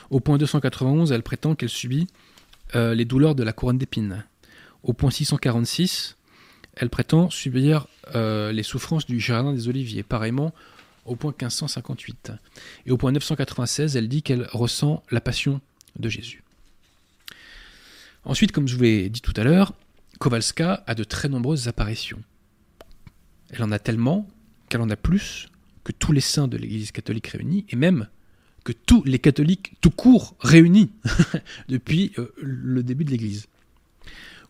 [0.09, 2.07] Au point 291, elle prétend qu'elle subit
[2.75, 4.25] euh, les douleurs de la couronne d'épines.
[4.83, 6.17] Au point 646,
[6.75, 10.03] elle prétend subir euh, les souffrances du jardin des Oliviers.
[10.03, 10.53] Pareillement,
[11.05, 12.33] au point 1558.
[12.87, 15.61] Et au point 996, elle dit qu'elle ressent la passion
[15.97, 16.43] de Jésus.
[18.25, 19.73] Ensuite, comme je vous l'ai dit tout à l'heure,
[20.19, 22.21] Kowalska a de très nombreuses apparitions.
[23.49, 24.27] Elle en a tellement
[24.69, 25.49] qu'elle en a plus
[25.83, 28.07] que tous les saints de l'Église catholique réunis, et même
[28.63, 30.91] que tous les catholiques tout court réunis
[31.67, 33.47] depuis euh, le début de l'Église.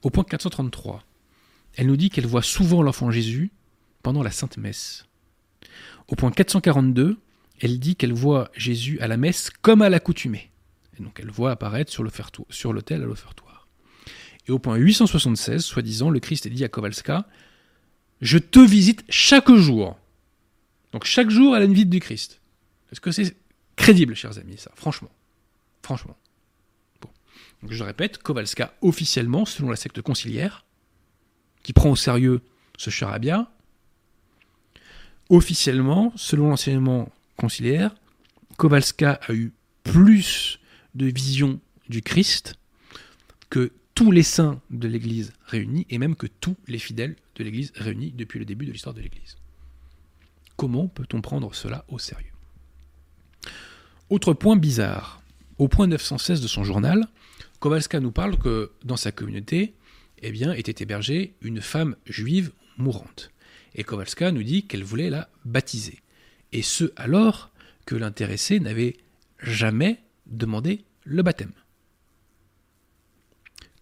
[0.02, 1.04] Au point 433,
[1.76, 3.52] elle nous dit qu'elle voit souvent l'enfant Jésus
[4.04, 5.06] pendant la Sainte Messe.
[6.08, 7.18] Au point 442,
[7.62, 10.52] elle dit qu'elle voit Jésus à la messe comme à l'accoutumée.
[11.00, 13.41] Donc elle voit apparaître sur l'autel à l'offertoire.
[14.48, 17.28] Et au point 876, soi-disant, le Christ dit à Kowalska
[18.22, 19.98] Je te visite chaque jour.
[20.92, 22.42] Donc chaque jour, elle a une visite du Christ.
[22.92, 23.36] Est-ce que c'est
[23.76, 24.72] crédible, chers amis, ça?
[24.76, 25.12] Franchement.
[25.84, 26.18] Franchement.
[27.02, 27.10] Bon.
[27.70, 30.66] Je répète, Kowalska, officiellement, selon la secte conciliaire,
[31.64, 32.42] qui prend au sérieux
[32.78, 33.52] ce charabia,
[35.30, 37.96] officiellement, selon l'enseignement conciliaire,
[38.58, 40.60] Kowalska a eu plus
[40.96, 42.56] de visions du Christ
[43.50, 47.72] que tous les saints de l'Église réunis et même que tous les fidèles de l'Église
[47.76, 49.38] réunis depuis le début de l'histoire de l'Église.
[50.56, 52.32] Comment peut-on prendre cela au sérieux?
[54.10, 55.22] Autre point bizarre,
[55.58, 57.08] au point 916 de son journal,
[57.60, 59.74] Kowalska nous parle que dans sa communauté,
[60.22, 63.32] eh bien, était hébergée une femme juive mourante.
[63.76, 66.00] Et Kowalska nous dit qu'elle voulait la baptiser.
[66.52, 67.52] Et ce alors
[67.86, 68.98] que l'intéressé n'avait
[69.40, 71.54] jamais demandé le baptême.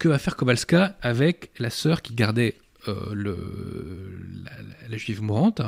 [0.00, 2.56] Que va faire Kowalska avec la sœur qui gardait
[2.88, 3.14] euh,
[4.88, 5.60] la, juive mourante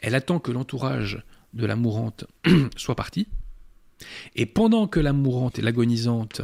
[0.00, 2.24] Elle attend que l'entourage de la mourante
[2.76, 3.28] soit parti.
[4.34, 6.40] Et pendant que la mourante et l'agonisante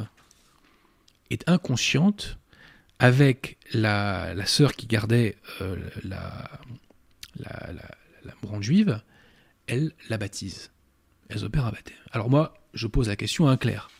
[1.30, 2.36] est inconsciente,
[2.98, 6.50] avec la, sœur qui gardait euh, la,
[8.42, 9.00] mourante juive,
[9.66, 10.70] elle la baptise.
[11.30, 11.96] Elles opèrent un baptême.
[12.12, 13.90] Alors moi, je pose la question à un clerc.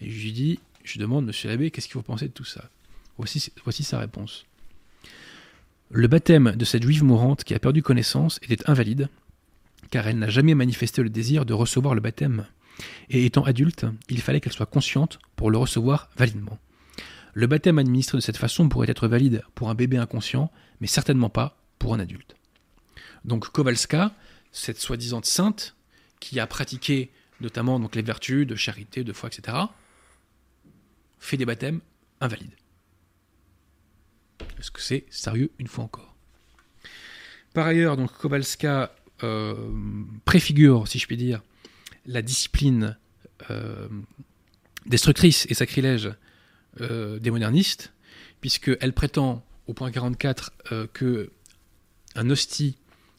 [0.00, 2.70] Et je lui dis, je demande, monsieur l'abbé, qu'est-ce qu'il faut penser de tout ça?
[3.16, 4.44] Voici, sa réponse.
[5.90, 9.08] Le baptême de cette juive mourante qui a perdu connaissance était invalide,
[9.90, 12.46] car elle n'a jamais manifesté le désir de recevoir le baptême.
[13.08, 16.58] Et étant adulte, il fallait qu'elle soit consciente pour le recevoir validement.
[17.32, 21.30] Le baptême administré de cette façon pourrait être valide pour un bébé inconscient, mais certainement
[21.30, 22.34] pas pour un adulte.
[23.24, 24.12] Donc Kowalska,
[24.52, 25.74] cette soi-disant sainte,
[26.20, 27.10] qui a pratiqué
[27.40, 29.56] notamment les vertus de charité, de foi, etc.,
[31.24, 31.80] fait des baptêmes
[32.20, 32.54] invalides.
[34.58, 36.14] Est-ce que c'est sérieux une fois encore?
[37.54, 39.54] Par ailleurs, donc Kowalska euh,
[40.24, 41.42] préfigure, si je puis dire,
[42.06, 42.98] la discipline
[43.50, 43.88] euh,
[44.86, 46.12] destructrice et sacrilège
[46.80, 47.92] euh, des modernistes,
[48.40, 50.52] puisqu'elle prétend au point 44
[50.92, 51.30] que
[52.16, 52.76] un hostie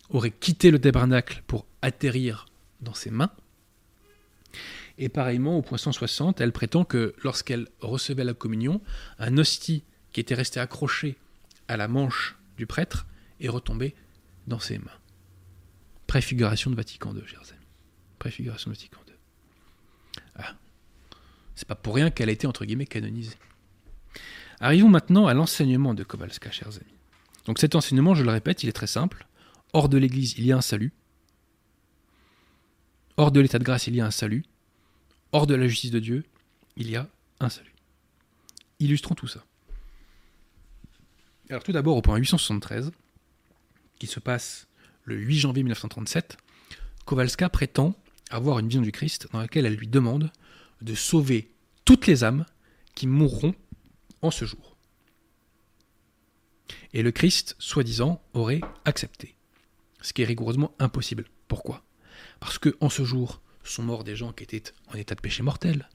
[0.09, 2.45] aurait quitté le tabernacle pour atterrir
[2.81, 3.31] dans ses mains.
[4.97, 8.81] Et pareillement, au point 160, elle prétend que lorsqu'elle recevait la communion,
[9.19, 9.83] un hostie
[10.13, 11.17] qui était resté accroché
[11.67, 13.05] à la manche du prêtre
[13.41, 13.95] est retombé
[14.47, 14.99] dans ses mains.
[16.07, 17.67] Préfiguration de Vatican II, chers amis.
[18.19, 19.13] Préfiguration de Vatican II.
[20.35, 20.55] Ah.
[21.55, 23.37] C'est pas pour rien qu'elle a été, entre guillemets, canonisée.
[24.59, 26.95] Arrivons maintenant à l'enseignement de Kowalska, chers amis.
[27.45, 29.27] Donc cet enseignement, je le répète, il est très simple.
[29.73, 30.93] Hors de l'Église, il y a un salut.
[33.17, 34.45] Hors de l'état de grâce, il y a un salut.
[35.35, 36.23] Hors de la justice de Dieu,
[36.77, 37.09] il y a
[37.41, 37.75] un salut.
[38.79, 39.43] Illustrons tout ça.
[41.49, 42.93] Alors tout d'abord au point 873,
[43.99, 44.69] qui se passe
[45.03, 46.37] le 8 janvier 1937,
[47.03, 47.95] Kowalska prétend
[48.29, 50.31] avoir une vision du Christ dans laquelle elle lui demande
[50.81, 51.51] de sauver
[51.83, 52.45] toutes les âmes
[52.93, 53.55] qui mourront
[54.21, 54.77] en ce jour.
[56.93, 59.35] Et le Christ, soi-disant, aurait accepté.
[59.99, 61.25] Ce qui est rigoureusement impossible.
[61.49, 61.83] Pourquoi?
[62.39, 65.43] Parce que en ce jour, sont morts des gens qui étaient en état de péché
[65.43, 65.89] mortel,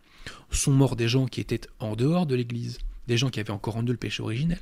[0.50, 3.76] sont morts des gens qui étaient en dehors de l'Église, des gens qui avaient encore
[3.76, 4.60] en eux le péché originel.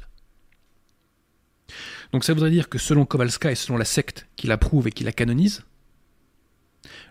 [2.13, 5.05] Donc ça voudrait dire que selon Kowalska et selon la secte qui l'approuve et qui
[5.05, 5.65] la canonise,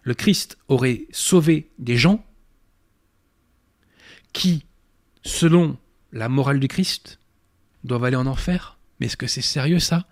[0.03, 2.25] le Christ aurait sauvé des gens
[4.33, 4.65] qui,
[5.23, 5.77] selon
[6.11, 7.19] la morale du Christ,
[7.83, 8.77] doivent aller en enfer.
[8.99, 10.07] Mais est-ce que c'est sérieux ça?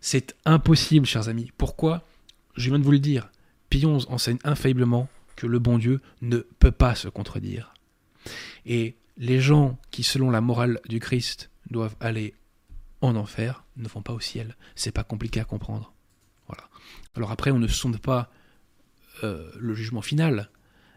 [0.00, 1.52] C'est impossible, chers amis.
[1.56, 2.02] Pourquoi?
[2.56, 3.30] Je viens de vous le dire.
[3.70, 7.74] Pillon enseigne infailliblement que le bon Dieu ne peut pas se contredire.
[8.66, 12.34] Et les gens qui, selon la morale du Christ, doivent aller
[13.00, 14.56] en enfer, ne vont pas au ciel.
[14.74, 15.92] C'est pas compliqué à comprendre.
[16.48, 16.68] Voilà.
[17.14, 18.30] Alors après, on ne sonde pas
[19.22, 20.50] euh, le jugement final,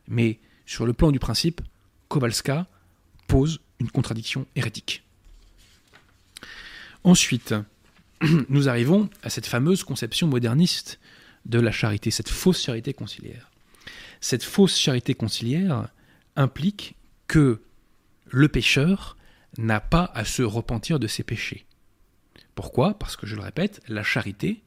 [0.07, 1.61] mais sur le plan du principe,
[2.07, 2.67] Kowalska
[3.27, 5.03] pose une contradiction hérétique.
[7.03, 7.53] Ensuite,
[8.49, 10.99] nous arrivons à cette fameuse conception moderniste
[11.45, 13.49] de la charité, cette fausse charité conciliaire.
[14.22, 15.89] Cette fausse charité conciliaire
[16.36, 16.95] implique
[17.28, 17.61] que
[18.28, 19.18] le pécheur
[19.57, 21.65] n'a pas à se repentir de ses péchés.
[22.55, 22.97] Pourquoi?
[22.97, 24.63] Parce que, je le répète, la charité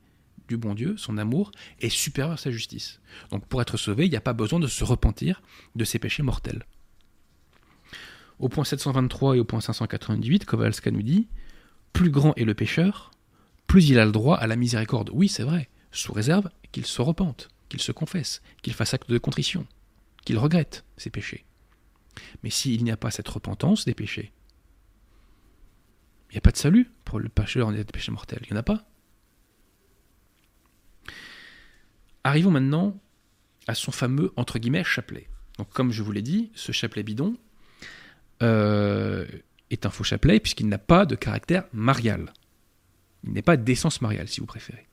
[0.48, 3.00] du bon Dieu, son amour, est supérieur à sa justice.
[3.30, 5.42] Donc pour être sauvé, il n'y a pas besoin de se repentir
[5.76, 6.66] de ses péchés mortels.
[8.40, 11.28] Au point 723 et au point 598, Kowalska nous dit
[11.92, 13.12] Plus grand est le pécheur,
[13.66, 15.10] plus il a le droit à la miséricorde.
[15.12, 19.16] Oui, c'est vrai, sous réserve qu'il se repente, qu'il se confesse, qu'il fasse acte de
[19.16, 19.66] contrition,
[20.26, 21.46] qu'il regrette ses péchés.
[22.42, 24.32] Mais s'il n'y a pas cette repentance des péchés,
[26.28, 28.40] il n'y a pas de salut pour le pécheur en état de péché mortel.
[28.42, 28.86] Il n'y en a pas.
[32.22, 33.00] Arrivons maintenant
[33.66, 35.28] à son fameux, entre guillemets, chapelet.
[35.58, 37.36] Donc, comme je vous l'ai dit, ce chapelet bidon
[38.42, 39.26] euh,
[39.70, 42.32] est un faux chapelet puisqu'il n'a pas de caractère marial.
[43.24, 44.89] Il n'est pas d'essence mariale, si vous préférez.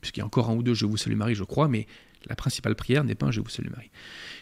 [0.00, 1.86] Puisqu'il y a encore un ou deux Je vous salue Marie, je crois, mais
[2.26, 3.90] la principale prière n'est pas un Je vous salue Marie.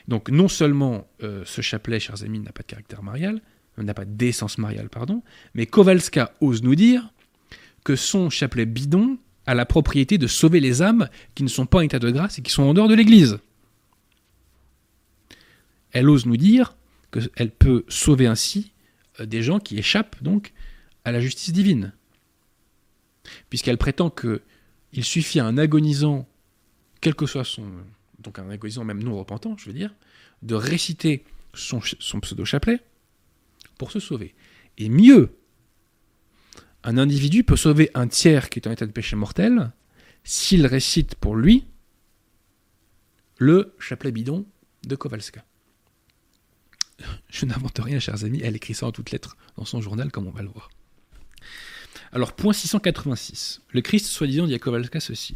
[0.06, 3.40] Donc, non seulement euh, ce chapelet, chers amis, n'a pas de caractère marial,
[3.82, 5.22] n'a pas d'essence mariale, pardon,
[5.54, 7.12] mais Kowalska ose nous dire
[7.84, 11.78] que son chapelet bidon a la propriété de sauver les âmes qui ne sont pas
[11.78, 13.38] en état de grâce et qui sont en dehors de l'Église.
[15.92, 16.76] Elle ose nous dire
[17.10, 18.72] qu'elle peut sauver ainsi
[19.20, 20.52] euh, des gens qui échappent donc
[21.04, 21.92] à la justice divine.
[23.48, 24.42] Puisqu'elle prétend que
[24.92, 26.28] il suffit à un agonisant,
[27.00, 27.70] quel que soit son.
[28.18, 29.94] donc un agonisant même non repentant, je veux dire,
[30.42, 31.24] de réciter
[31.54, 32.80] son, pseudo-chapelet
[33.76, 34.34] pour se sauver.
[34.76, 35.36] Et mieux,
[36.84, 39.72] un individu peut sauver un tiers qui est en état de péché mortel
[40.24, 41.66] s'il récite pour lui
[43.38, 44.46] le chapelet bidon
[44.86, 45.44] de Kowalska.
[47.28, 50.26] Je n'invente rien, chers amis, elle écrit ça en toutes lettres dans son journal, comme
[50.26, 50.70] on va le voir.
[52.12, 53.62] Alors, point 686.
[53.70, 55.34] Le Christ, soi-disant, dit à Kowalska ceci.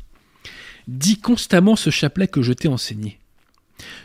[0.88, 3.18] Dis constamment ce chapelet que je t'ai enseigné.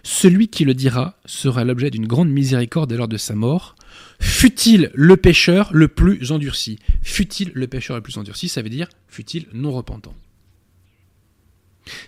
[0.03, 3.75] Celui qui le dira sera l'objet d'une grande miséricorde à l'heure de sa mort,
[4.19, 6.79] Fut-il le pécheur le plus endurci?
[7.01, 8.49] Fut-il le pécheur le plus endurci?
[8.49, 10.15] Ça veut dire fut-il non repentant?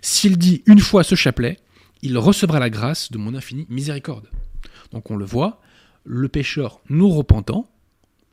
[0.01, 1.59] S'il dit une fois ce chapelet,
[2.01, 4.29] il recevra la grâce de mon infinie miséricorde.
[4.91, 5.61] Donc on le voit,
[6.03, 7.69] le pécheur non repentant,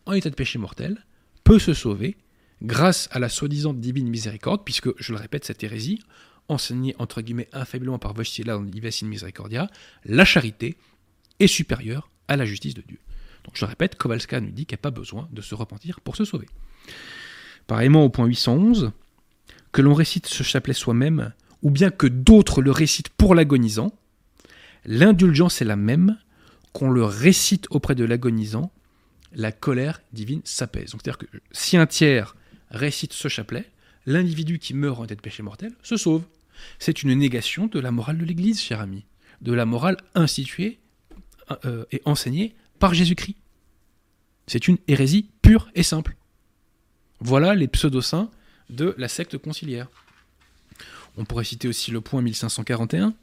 [0.07, 1.05] en état de péché mortel,
[1.47, 2.17] peut se sauver
[2.61, 6.03] grâce à la soi-disant divine miséricorde, puisque, je le répète, cette hérésie,
[6.49, 9.71] enseignée entre guillemets infailliblement par Wojtyla dans Divacine Misericordia,
[10.05, 10.77] la charité
[11.39, 12.99] est supérieure à la justice de Dieu.
[13.45, 16.17] Donc je répète, Kowalska nous dit qu'il n'y a pas besoin de se repentir pour
[16.17, 16.49] se sauver.
[17.69, 18.91] Pareillement au point 811,
[19.71, 21.33] que l'on récite ce chapelet soi-même,
[21.63, 23.93] ou bien que d'autres le récitent pour l'agonisant,
[24.85, 26.19] l'indulgence est la même,
[26.73, 28.73] qu'on le récite auprès de l'agonisant,
[29.37, 30.91] la colère divine s'apaise.
[30.91, 32.35] Donc c'est-à-dire que si un tiers
[32.71, 33.71] récite ce chapelet,
[34.07, 36.25] l'individu qui meurt en état de péché mortel se sauve.
[36.79, 39.05] C'est une négation de la morale de l'Église, cher ami,
[39.43, 40.79] de la morale instituée
[41.67, 43.37] euh, et enseignée par Jésus-Christ.
[44.47, 46.17] C'est une hérésie pure et simple.
[47.21, 48.31] Voilà les pseudo-saints
[48.71, 49.89] de la secte conciliaire.
[51.19, 53.15] On pourrait citer aussi le point 1541,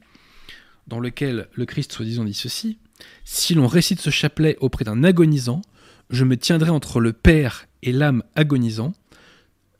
[0.87, 2.77] dans lequel le Christ soi-disant dit ceci
[3.23, 5.61] Si l'on récite ce chapelet auprès d'un agonisant,
[6.09, 8.93] je me tiendrai entre le Père et l'âme agonisant,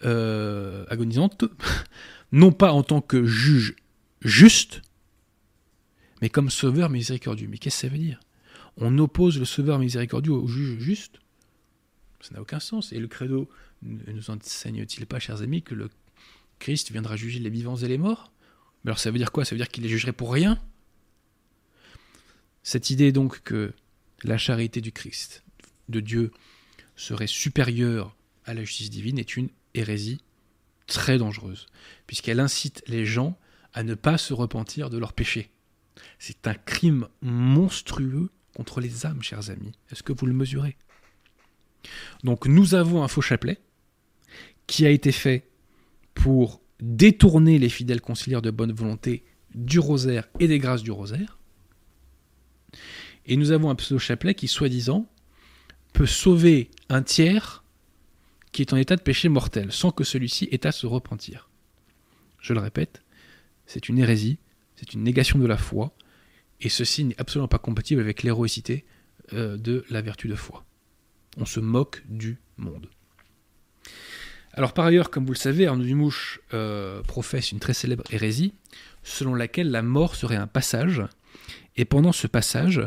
[0.04, 1.46] euh, agonisante,
[2.32, 3.76] non pas en tant que juge
[4.22, 4.82] juste,
[6.22, 7.48] mais comme sauveur miséricordieux.
[7.50, 8.20] Mais qu'est-ce que ça veut dire?
[8.78, 11.20] On oppose le sauveur miséricordieux au juge juste?
[12.22, 12.94] Ça n'a aucun sens.
[12.94, 13.50] Et le credo
[13.82, 15.90] ne nous enseigne-t-il pas, chers amis, que le
[16.60, 18.32] Christ viendra juger les vivants et les morts?
[18.84, 19.44] Mais alors ça veut dire quoi?
[19.44, 20.58] Ça veut dire qu'il les jugerait pour rien?
[22.64, 23.74] Cette idée donc que
[24.24, 25.44] la charité du Christ,
[25.90, 26.32] de Dieu,
[26.96, 28.16] serait supérieure
[28.46, 30.22] à la justice divine est une hérésie
[30.88, 31.68] très dangereuse,
[32.08, 33.38] puisqu'elle incite les gens
[33.74, 35.50] à ne pas se repentir de leurs péchés.
[36.20, 39.72] C'est un crime monstrueux contre les âmes, chers amis.
[39.92, 40.78] Est-ce que vous le mesurez?
[42.24, 43.60] Donc nous avons un faux chapelet
[44.68, 45.50] qui a été fait
[46.14, 49.24] pour détourner les fidèles conciliaires de bonne volonté
[49.56, 51.40] du rosaire et des grâces du rosaire.
[53.26, 55.10] Et nous avons un pseudo-chapelet qui, soi-disant,
[55.94, 57.64] peut sauver un tiers
[58.52, 61.50] qui est en état de péché mortel, sans que celui-ci ait à se repentir.
[62.40, 63.02] Je le répète,
[63.66, 64.38] c'est une hérésie,
[64.76, 65.96] c'est une négation de la foi,
[66.62, 68.86] et ceci n'est absolument pas compatible avec l'héroïcité
[69.34, 70.64] euh, de la vertu de foi.
[71.38, 72.88] On se moque du monde.
[74.54, 78.54] Alors par ailleurs, comme vous le savez, Arnaud Dumouche euh, professe une très célèbre hérésie,
[79.02, 81.02] selon laquelle la mort serait un passage,
[81.76, 82.82] et pendant ce passage,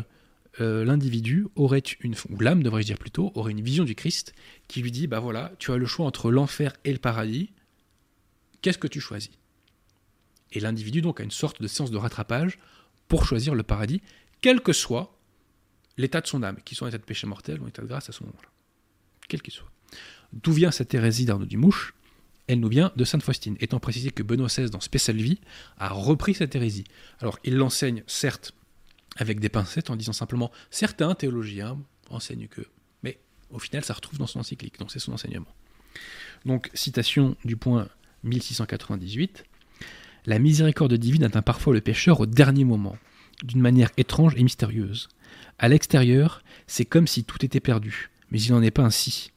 [0.59, 4.33] euh, l'individu aurait une, ou devrais-je dire plutôt, aurait une vision du Christ
[4.67, 7.51] qui lui dit, bah voilà, tu as le choix entre l'enfer et le paradis,
[8.61, 9.31] qu'est-ce que tu choisis?
[10.53, 12.57] Et l'individu donc a une sorte de séance de rattrapage
[13.07, 14.01] pour choisir le paradis,
[14.41, 15.17] quel que soit
[15.97, 17.87] l'état de son âme, qui soit en état de péché mortel ou en état de
[17.87, 18.49] grâce à ce moment-là.
[19.27, 19.69] quel qu'il soit.
[20.33, 21.93] D'où vient cette hérésie d'Arnaud Dumouche?
[22.47, 25.39] Elle nous vient de Sainte Faustine, étant précisé que Benoît XVI, dans Spécial Vie,
[25.77, 26.85] a repris cette hérésie.
[27.19, 28.53] Alors, il l'enseigne, certes,
[29.17, 31.77] avec des pincettes, en disant simplement certains théologiens
[32.09, 32.61] enseignent que.
[33.03, 33.19] Mais
[33.51, 35.53] au final, ça retrouve dans son encyclique, donc c'est son enseignement.
[36.45, 37.87] Donc, citation du point
[38.23, 39.43] 1698
[40.25, 42.97] La miséricorde divine atteint parfois le pécheur au dernier moment,
[43.43, 45.09] d'une manière étrange et mystérieuse.
[45.59, 49.31] À l'extérieur, c'est comme si tout était perdu, mais il n'en est pas ainsi.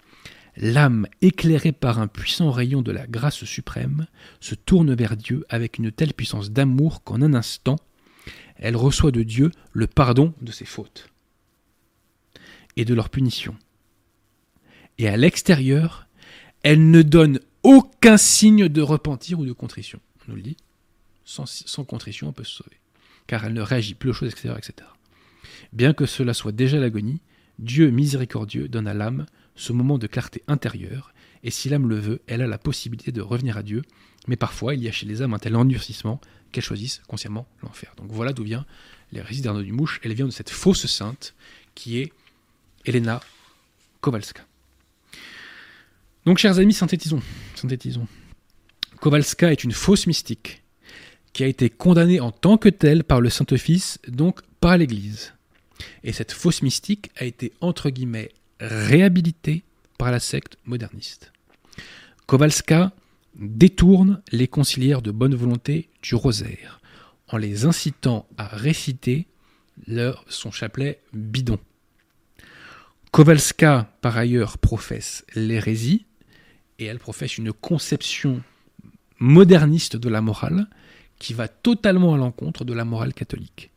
[0.57, 4.07] L'âme, éclairée par un puissant rayon de la grâce suprême,
[4.41, 7.77] se tourne vers Dieu avec une telle puissance d'amour qu'en un instant,
[8.61, 11.09] elle reçoit de Dieu le pardon de ses fautes
[12.77, 13.57] et de leurs punitions.
[14.99, 16.07] Et à l'extérieur,
[16.63, 19.99] elle ne donne aucun signe de repentir ou de contrition.
[20.23, 20.57] On nous le dit.
[21.25, 22.79] Sans, sans contrition, on peut se sauver.
[23.27, 24.89] Car elle ne réagit plus aux choses extérieures, etc.
[25.73, 27.21] Bien que cela soit déjà l'agonie,
[27.59, 32.23] Dieu miséricordieux donne à l'âme ce moment de clarté intérieure, et si l'âme le veut,
[32.27, 33.83] elle a la possibilité de revenir à Dieu,
[34.27, 36.21] mais parfois il y a chez les âmes un tel endurcissement
[36.51, 37.95] qu'elles choisissent consciemment l'enfer.
[37.97, 38.67] Donc voilà d'où vient
[39.13, 41.35] l'hérésie d'Arnaud du Mouche, elle vient de cette fausse sainte
[41.75, 42.13] qui est
[42.85, 43.21] Elena
[44.01, 44.45] Kowalska.
[46.27, 47.23] Donc chers amis, synthétisons.
[47.55, 48.07] synthétisons.
[49.01, 50.63] Kowalska est une fausse mystique
[51.33, 55.33] qui a été condamnée en tant que telle par le Saint-Office, donc par l'Église.
[56.05, 58.31] Et cette fausse mystique a été entre guillemets
[58.61, 59.65] réhabilitée
[59.97, 61.33] par la secte moderniste.
[62.27, 62.93] Kowalska
[63.37, 66.81] détourne les conciliaires de bonne volonté du rosaire
[67.29, 69.27] en les incitant à réciter
[69.87, 71.59] leur, son chapelet bidon.
[73.13, 76.07] Kowalska, par ailleurs, professe l'hérésie
[76.79, 78.43] et elle professe une conception
[79.19, 80.69] moderniste de la morale
[81.19, 83.71] qui va totalement à l'encontre de la morale catholique.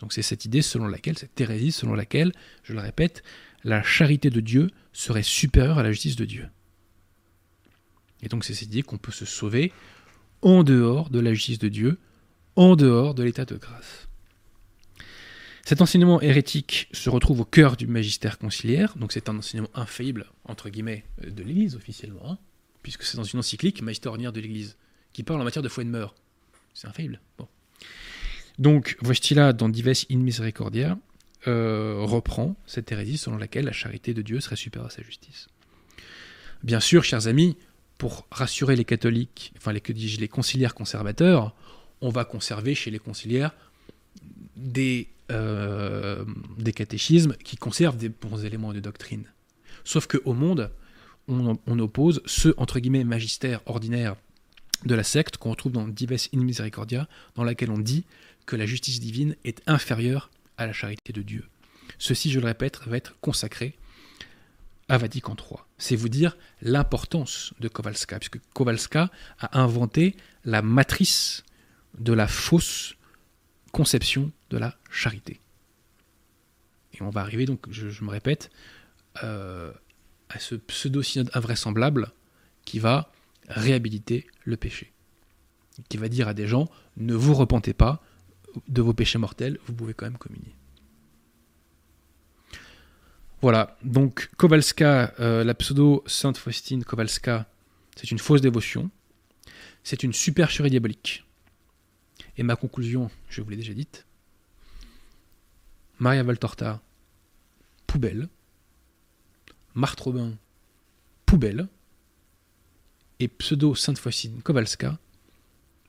[0.00, 3.22] Donc c'est cette idée selon laquelle, cette hérésie selon laquelle, je le répète,
[3.64, 6.48] la charité de Dieu serait supérieure à la justice de Dieu.
[8.22, 9.72] Et donc c'est cette idée qu'on peut se sauver
[10.42, 11.98] en dehors de la justice de Dieu,
[12.56, 14.08] en dehors de l'état de grâce.
[15.64, 20.26] Cet enseignement hérétique se retrouve au cœur du magistère conciliaire, donc c'est un enseignement infaillible,
[20.44, 22.38] entre guillemets, de l'Église officiellement, hein,
[22.82, 24.76] puisque c'est dans une encyclique, Magistère ordinaire de l'Église,
[25.12, 26.14] qui parle en matière de foi et de mœurs.
[26.72, 27.20] C'est infaillible.
[28.58, 30.98] Donc, Wojtyla, dans Dives in Misericordia,
[31.46, 35.48] euh, reprend cette hérésie selon laquelle la charité de Dieu serait supérieure à sa justice.
[36.62, 37.56] Bien sûr, chers amis,
[37.98, 41.54] pour rassurer les catholiques, enfin les, les conciliaires conservateurs,
[42.00, 43.52] on va conserver chez les conciliaires
[44.56, 46.24] des, euh,
[46.58, 49.24] des catéchismes qui conservent des bons éléments de doctrine.
[49.84, 50.70] Sauf qu'au monde,
[51.26, 54.16] on, oppose ce, entre guillemets, magistère ordinaire
[54.84, 58.04] de la secte qu'on retrouve dans Dives in Misericordia, dans laquelle on dit
[58.46, 61.44] que la justice divine est inférieure à la charité de Dieu.
[61.98, 63.76] Ceci, je le répète, va être consacré
[64.88, 65.58] à Vatican III.
[65.76, 71.44] C'est vous dire l'importance de Kowalska, puisque Kowalska a inventé la matrice
[71.98, 72.96] de la fausse
[73.72, 75.40] conception de la charité.
[76.94, 78.50] Et on va arriver donc, je, me répète,
[79.22, 79.72] euh,
[80.28, 82.12] à ce pseudo-synode invraisemblable
[82.64, 83.12] qui va
[83.48, 84.92] réhabiliter le péché.
[85.88, 88.02] Qui va dire à des gens, ne vous repentez pas
[88.66, 90.57] de vos péchés mortels, vous pouvez quand même communier.
[93.40, 97.46] Voilà, donc Kowalska, euh, la pseudo Sainte Faustine Kowalska,
[97.94, 98.90] c'est une fausse dévotion,
[99.84, 101.24] c'est une supercherie diabolique.
[102.36, 104.06] Et ma conclusion, je vous l'ai déjà dite,
[106.00, 106.82] Maria Valtorta,
[107.86, 108.28] poubelle,
[109.74, 110.36] Marthe Robin,
[111.24, 111.68] poubelle,
[113.20, 114.98] et pseudo Sainte Faustine Kowalska,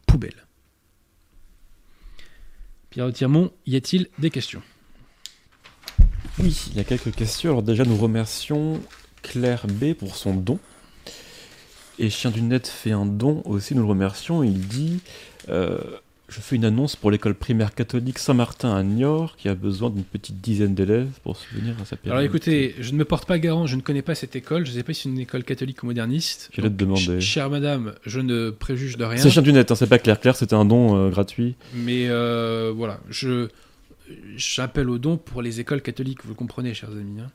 [0.06, 0.46] poubelle.
[2.92, 4.62] Pierre Tirmont, y a-t-il des questions?
[6.42, 7.52] Oui, il y a quelques questions.
[7.52, 8.80] Alors déjà, nous remercions
[9.22, 10.60] Claire B pour son don.
[11.98, 14.42] Et Chien du Net fait un don aussi, nous le remercions.
[14.42, 15.00] Il dit
[15.50, 15.78] euh,
[16.30, 20.06] Je fais une annonce pour l'école primaire catholique Saint-Martin à Niort qui a besoin d'une
[20.06, 22.18] petite dizaine d'élèves pour subvenir à sa période.
[22.18, 24.72] Alors écoutez, je ne me porte pas garant, je ne connais pas cette école, je
[24.72, 26.50] ne sais pas si c'est une école catholique ou moderniste.
[26.54, 27.04] J'allais te demander.
[27.04, 29.22] Ch chère madame, je ne préjuge de rien.
[29.22, 30.22] C'est Chien du Net, hein, c'est pas Claire.
[30.22, 31.56] Claire, c'était un don euh, gratuit.
[31.74, 33.50] Mais euh, voilà, je
[34.36, 37.22] j'appelle au don pour les écoles catholiques, vous le comprenez, chers amis.
[37.22, 37.32] hein.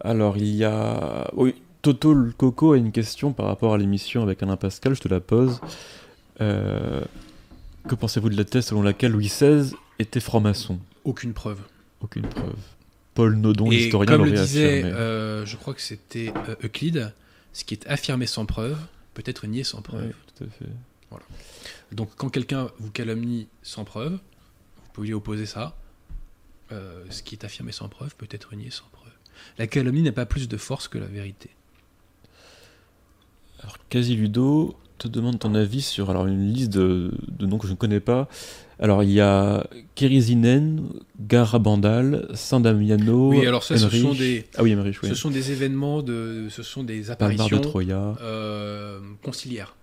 [0.00, 1.30] Alors, il y a.
[1.34, 5.00] Oui, Toto le Coco a une question par rapport à l'émission avec Alain Pascal, je
[5.00, 5.60] te la pose.
[6.40, 7.00] Euh,
[7.88, 10.78] Que pensez-vous de la thèse selon laquelle Louis XVI était franc-maçon?
[11.04, 11.60] Aucune preuve.
[12.00, 12.56] Aucune preuve.
[13.14, 14.92] Paul Nodon, Et l'historien, comme le l'aurait disait, affirmé.
[14.94, 17.12] euh, je crois que c'était euh, Euclide,
[17.52, 18.76] ce qui est affirmé sans preuve
[19.14, 20.06] peut être nié sans preuve.
[20.06, 20.70] Ouais, tout à fait.
[21.92, 24.18] Donc quand quelqu'un vous calomnie sans preuve,
[24.94, 25.76] pouvez lui opposer ça.
[26.72, 29.12] Euh, ce qui est affirmé sans preuve peut être nié sans preuve.
[29.58, 31.50] La calomnie n'a pas plus de force que la vérité.
[33.60, 37.72] Alors, Quasi-Ludo te demande ton avis sur alors, une liste de, de noms que je
[37.72, 38.28] ne connais pas.
[38.78, 40.88] Alors, il y a Kérizinen,
[41.20, 43.30] Garabandal, Saint-Damiano.
[43.30, 45.08] Oui, alors ça, ce sont des, Ah oui, Emmerich, oui.
[45.08, 47.22] ce sont des événements, de, ce sont des Palmar de
[47.54, 48.16] apparitions Troya.
[48.20, 49.76] euh, conciliaires.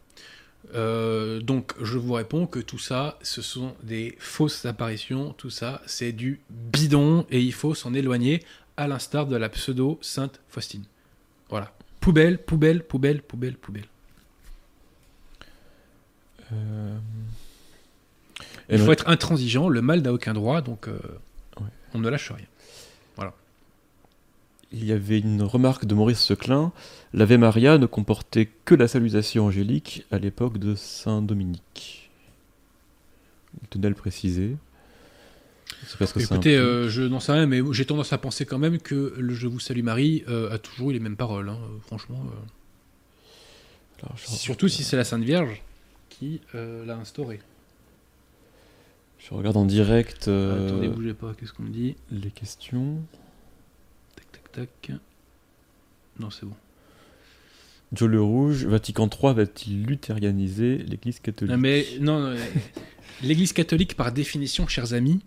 [0.74, 5.34] Euh, donc, je vous réponds que tout ça, ce sont des fausses apparitions.
[5.34, 8.42] Tout ça, c'est du bidon et il faut s'en éloigner,
[8.78, 10.84] à l'instar de la pseudo Sainte Faustine.
[11.50, 11.74] Voilà.
[12.00, 13.86] Poubelle, poubelle, poubelle, poubelle, poubelle.
[16.54, 16.98] Euh,
[18.70, 19.70] Il faut être intransigeant.
[19.70, 20.98] Le mal n'a aucun droit, donc euh,
[21.60, 21.68] Ouais.
[21.94, 22.46] on ne lâche rien.
[24.74, 26.72] Il y avait une remarque de Maurice Seclin.
[27.14, 32.10] L'Ave Maria ne comportait que la salutation angélique à l'époque de Saint Dominique.
[33.62, 34.56] Il tenait à le préciser.
[36.00, 38.80] Parce que Écoutez, euh, je n'en sais rien, mais j'ai tendance à penser quand même
[38.80, 41.50] que le Je vous salue Marie euh, a toujours eu les mêmes paroles.
[41.50, 45.62] hein, euh, franchement, euh, Alors, surtout si c'est la Sainte Vierge
[46.10, 47.40] qui l'a instauré.
[49.18, 51.34] je regarde en direct Attendez, bougez pas.
[51.38, 51.96] Qu'est-ce qu'on me dit?
[52.12, 53.02] les questions.
[54.52, 54.92] Tac.
[56.20, 56.56] Non, c'est bon.
[57.94, 62.36] Joe le Rouge, Vatican III va-t-il luthérianiser l'Église catholique Non, mais non,
[63.22, 65.20] l'Église catholique, par définition, chers amis,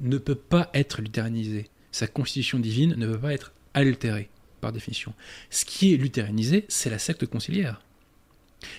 [0.00, 1.68] ne peut pas être luthérianisée.
[1.92, 4.30] Sa constitution divine ne peut pas être altérée,
[4.60, 5.12] par définition.
[5.50, 7.82] Ce qui est luthérianisé, c'est la secte conciliaire.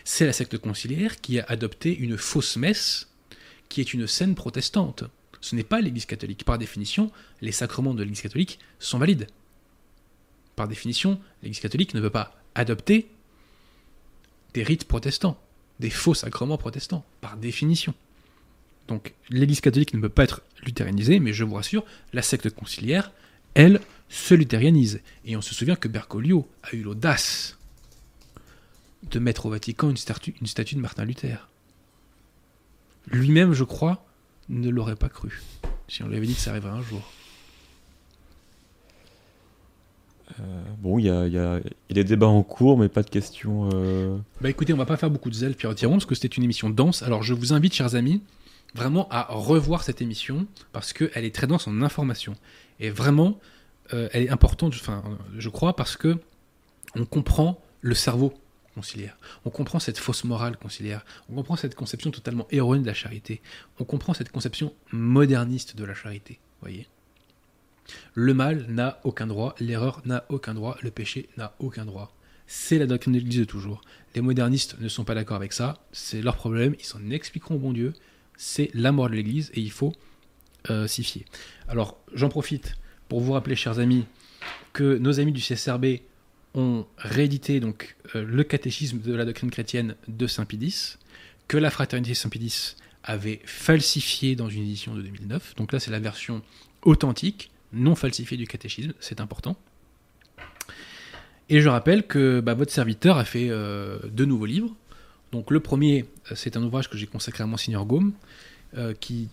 [0.03, 3.09] C'est la secte conciliaire qui a adopté une fausse messe,
[3.69, 5.03] qui est une scène protestante.
[5.41, 6.43] Ce n'est pas l'Église catholique.
[6.43, 7.11] Par définition,
[7.41, 9.27] les sacrements de l'Église catholique sont valides.
[10.55, 13.09] Par définition, l'Église catholique ne peut pas adopter
[14.53, 15.37] des rites protestants
[15.81, 17.93] des faux sacrements protestants, par définition.
[18.87, 21.83] Donc l'Église catholique ne peut pas être luthérianisée, mais je vous rassure,
[22.13, 23.11] la secte conciliaire,
[23.55, 25.01] elle, se luthérianise.
[25.25, 27.57] Et on se souvient que Bergoglio a eu l'audace
[29.09, 31.49] de mettre au Vatican une statue de Martin Luther.
[33.07, 34.05] Lui-même, je crois,
[34.49, 35.41] ne l'aurait pas cru,
[35.87, 37.01] si on lui avait dit que ça arriverait un jour.
[40.39, 41.59] Euh, Bon, il y y y a
[41.89, 43.69] des débats en cours, mais pas de questions.
[43.73, 46.27] euh, Bah écoutez, on va pas faire beaucoup de zèle, Pierre Tiron, parce que c'était
[46.35, 47.03] une émission dense.
[47.03, 48.21] Alors je vous invite, chers amis,
[48.73, 52.35] vraiment à revoir cette émission, parce qu'elle est très dense en informations.
[52.79, 53.39] Et vraiment,
[53.93, 55.03] euh, elle est importante, enfin,
[55.37, 56.17] je crois, parce que
[56.95, 58.33] on comprend le cerveau
[58.75, 59.17] conciliaire.
[59.45, 61.03] On comprend cette fausse morale conciliaire.
[61.29, 63.41] On comprend cette conception totalement erronée de la charité.
[63.79, 66.39] On comprend cette conception moderniste de la charité.
[66.61, 66.87] Voyez
[68.13, 72.15] Le mal n'a aucun droit, l'erreur n'a aucun droit, le péché n'a aucun droit.
[72.47, 73.81] C'est la doctrine de l'Église de toujours.
[74.15, 77.59] Les modernistes ne sont pas d'accord avec ça, c'est leur problème, ils s'en expliqueront au
[77.59, 77.93] bon Dieu,
[78.35, 79.93] c'est la mort de l'Église et il faut
[80.69, 81.23] euh, s'y fier.
[81.67, 82.75] Alors j'en profite
[83.07, 84.05] pour vous rappeler, chers amis,
[84.73, 86.01] que nos amis du CSRB
[86.53, 90.97] ont réédité donc euh, le catéchisme de la doctrine chrétienne de Saint Pidis,
[91.47, 95.55] que la fraternité Saint Pidis avait falsifié dans une édition de 2009.
[95.55, 96.41] Donc là, c'est la version
[96.83, 99.55] authentique, non falsifiée du catéchisme, c'est important.
[101.49, 104.73] Et je rappelle que bah, votre serviteur a fait euh, deux nouveaux livres.
[105.31, 108.13] Donc le premier, euh, c'est un ouvrage que j'ai consacré à Monseigneur Gaume,
[108.77, 109.29] euh, qui,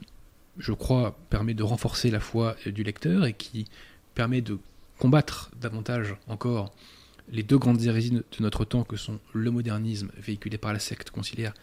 [0.59, 3.67] je crois, permet de renforcer la foi du lecteur et qui
[4.15, 4.59] permet de
[4.99, 6.75] combattre davantage encore
[7.31, 11.11] les deux grandes hérésies de notre temps que sont le modernisme véhiculé par la secte
[11.11, 11.55] conciliaire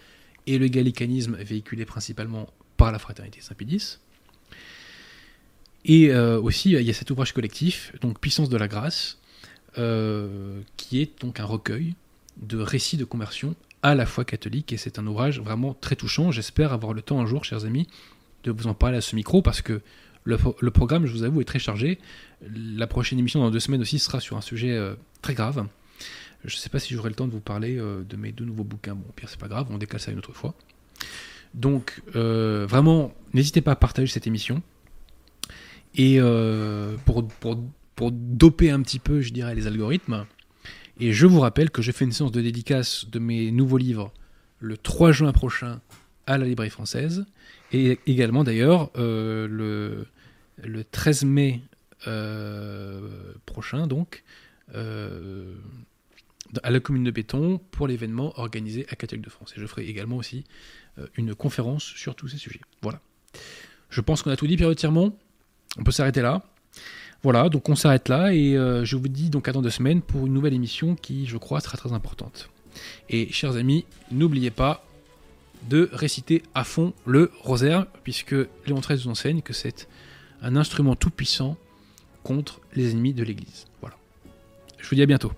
[0.47, 2.47] et le gallicanisme véhiculé principalement
[2.77, 3.99] par la fraternité Saint-Pédis.
[5.85, 9.19] Et euh, aussi, il y a cet ouvrage collectif, donc Puissance de la grâce,
[9.77, 11.93] euh, qui est donc un recueil
[12.37, 16.31] de récits de conversion à la foi catholique, et c'est un ouvrage vraiment très touchant.
[16.31, 17.87] J'espère avoir le temps un jour, chers amis,
[18.43, 19.81] de vous en parler à ce micro, parce que
[20.23, 20.37] le,
[20.71, 21.99] programme, je vous avoue, est très chargé.
[22.51, 25.67] La prochaine émission dans deux semaines aussi sera sur un sujet euh, très grave.
[26.45, 28.63] Je ne sais pas si j'aurai le temps de vous parler de mes deux nouveaux
[28.63, 28.95] bouquins.
[28.95, 30.55] Bon, au pire, c'est pas grave, on décale ça une autre fois.
[31.55, 34.61] Donc, vraiment, n'hésitez pas à partager cette émission.
[35.95, 37.63] Et euh, pour, pour,
[37.95, 40.25] pour doper un petit peu, je dirais, les algorithmes.
[40.99, 44.13] Et je vous rappelle que je fais une séance de dédicace de mes nouveaux livres
[44.59, 45.81] le 3 juin prochain
[46.27, 47.25] à la librairie française.
[47.71, 50.07] Et également, d'ailleurs, euh, le,
[50.57, 51.61] le 13 mai
[52.07, 54.23] euh, prochain, donc,
[56.63, 59.53] à la commune de Béton pour l'événement organisé à Catholique de France.
[59.57, 60.43] Et je ferai également aussi
[61.15, 62.61] une conférence sur tous ces sujets.
[62.81, 63.01] Voilà.
[63.89, 65.15] Je pense qu'on a tout dit, Pierre Tirmont?
[65.77, 66.41] On peut s'arrêter là.
[67.23, 70.01] Voilà, donc on s'arrête là et euh, je vous dis donc à dans deux semaines
[70.01, 72.49] pour une nouvelle émission qui, je crois, sera très importante.
[73.09, 74.85] Et chers amis, n'oubliez pas
[75.69, 78.35] de réciter à fond le rosaire, puisque
[78.67, 79.87] Léon XIII vous enseigne que c'est
[80.41, 81.57] un instrument tout puissant
[82.23, 83.65] contre les ennemis de l'Église.
[83.81, 83.95] Voilà.
[84.77, 85.31] Je vous dis à bientôt.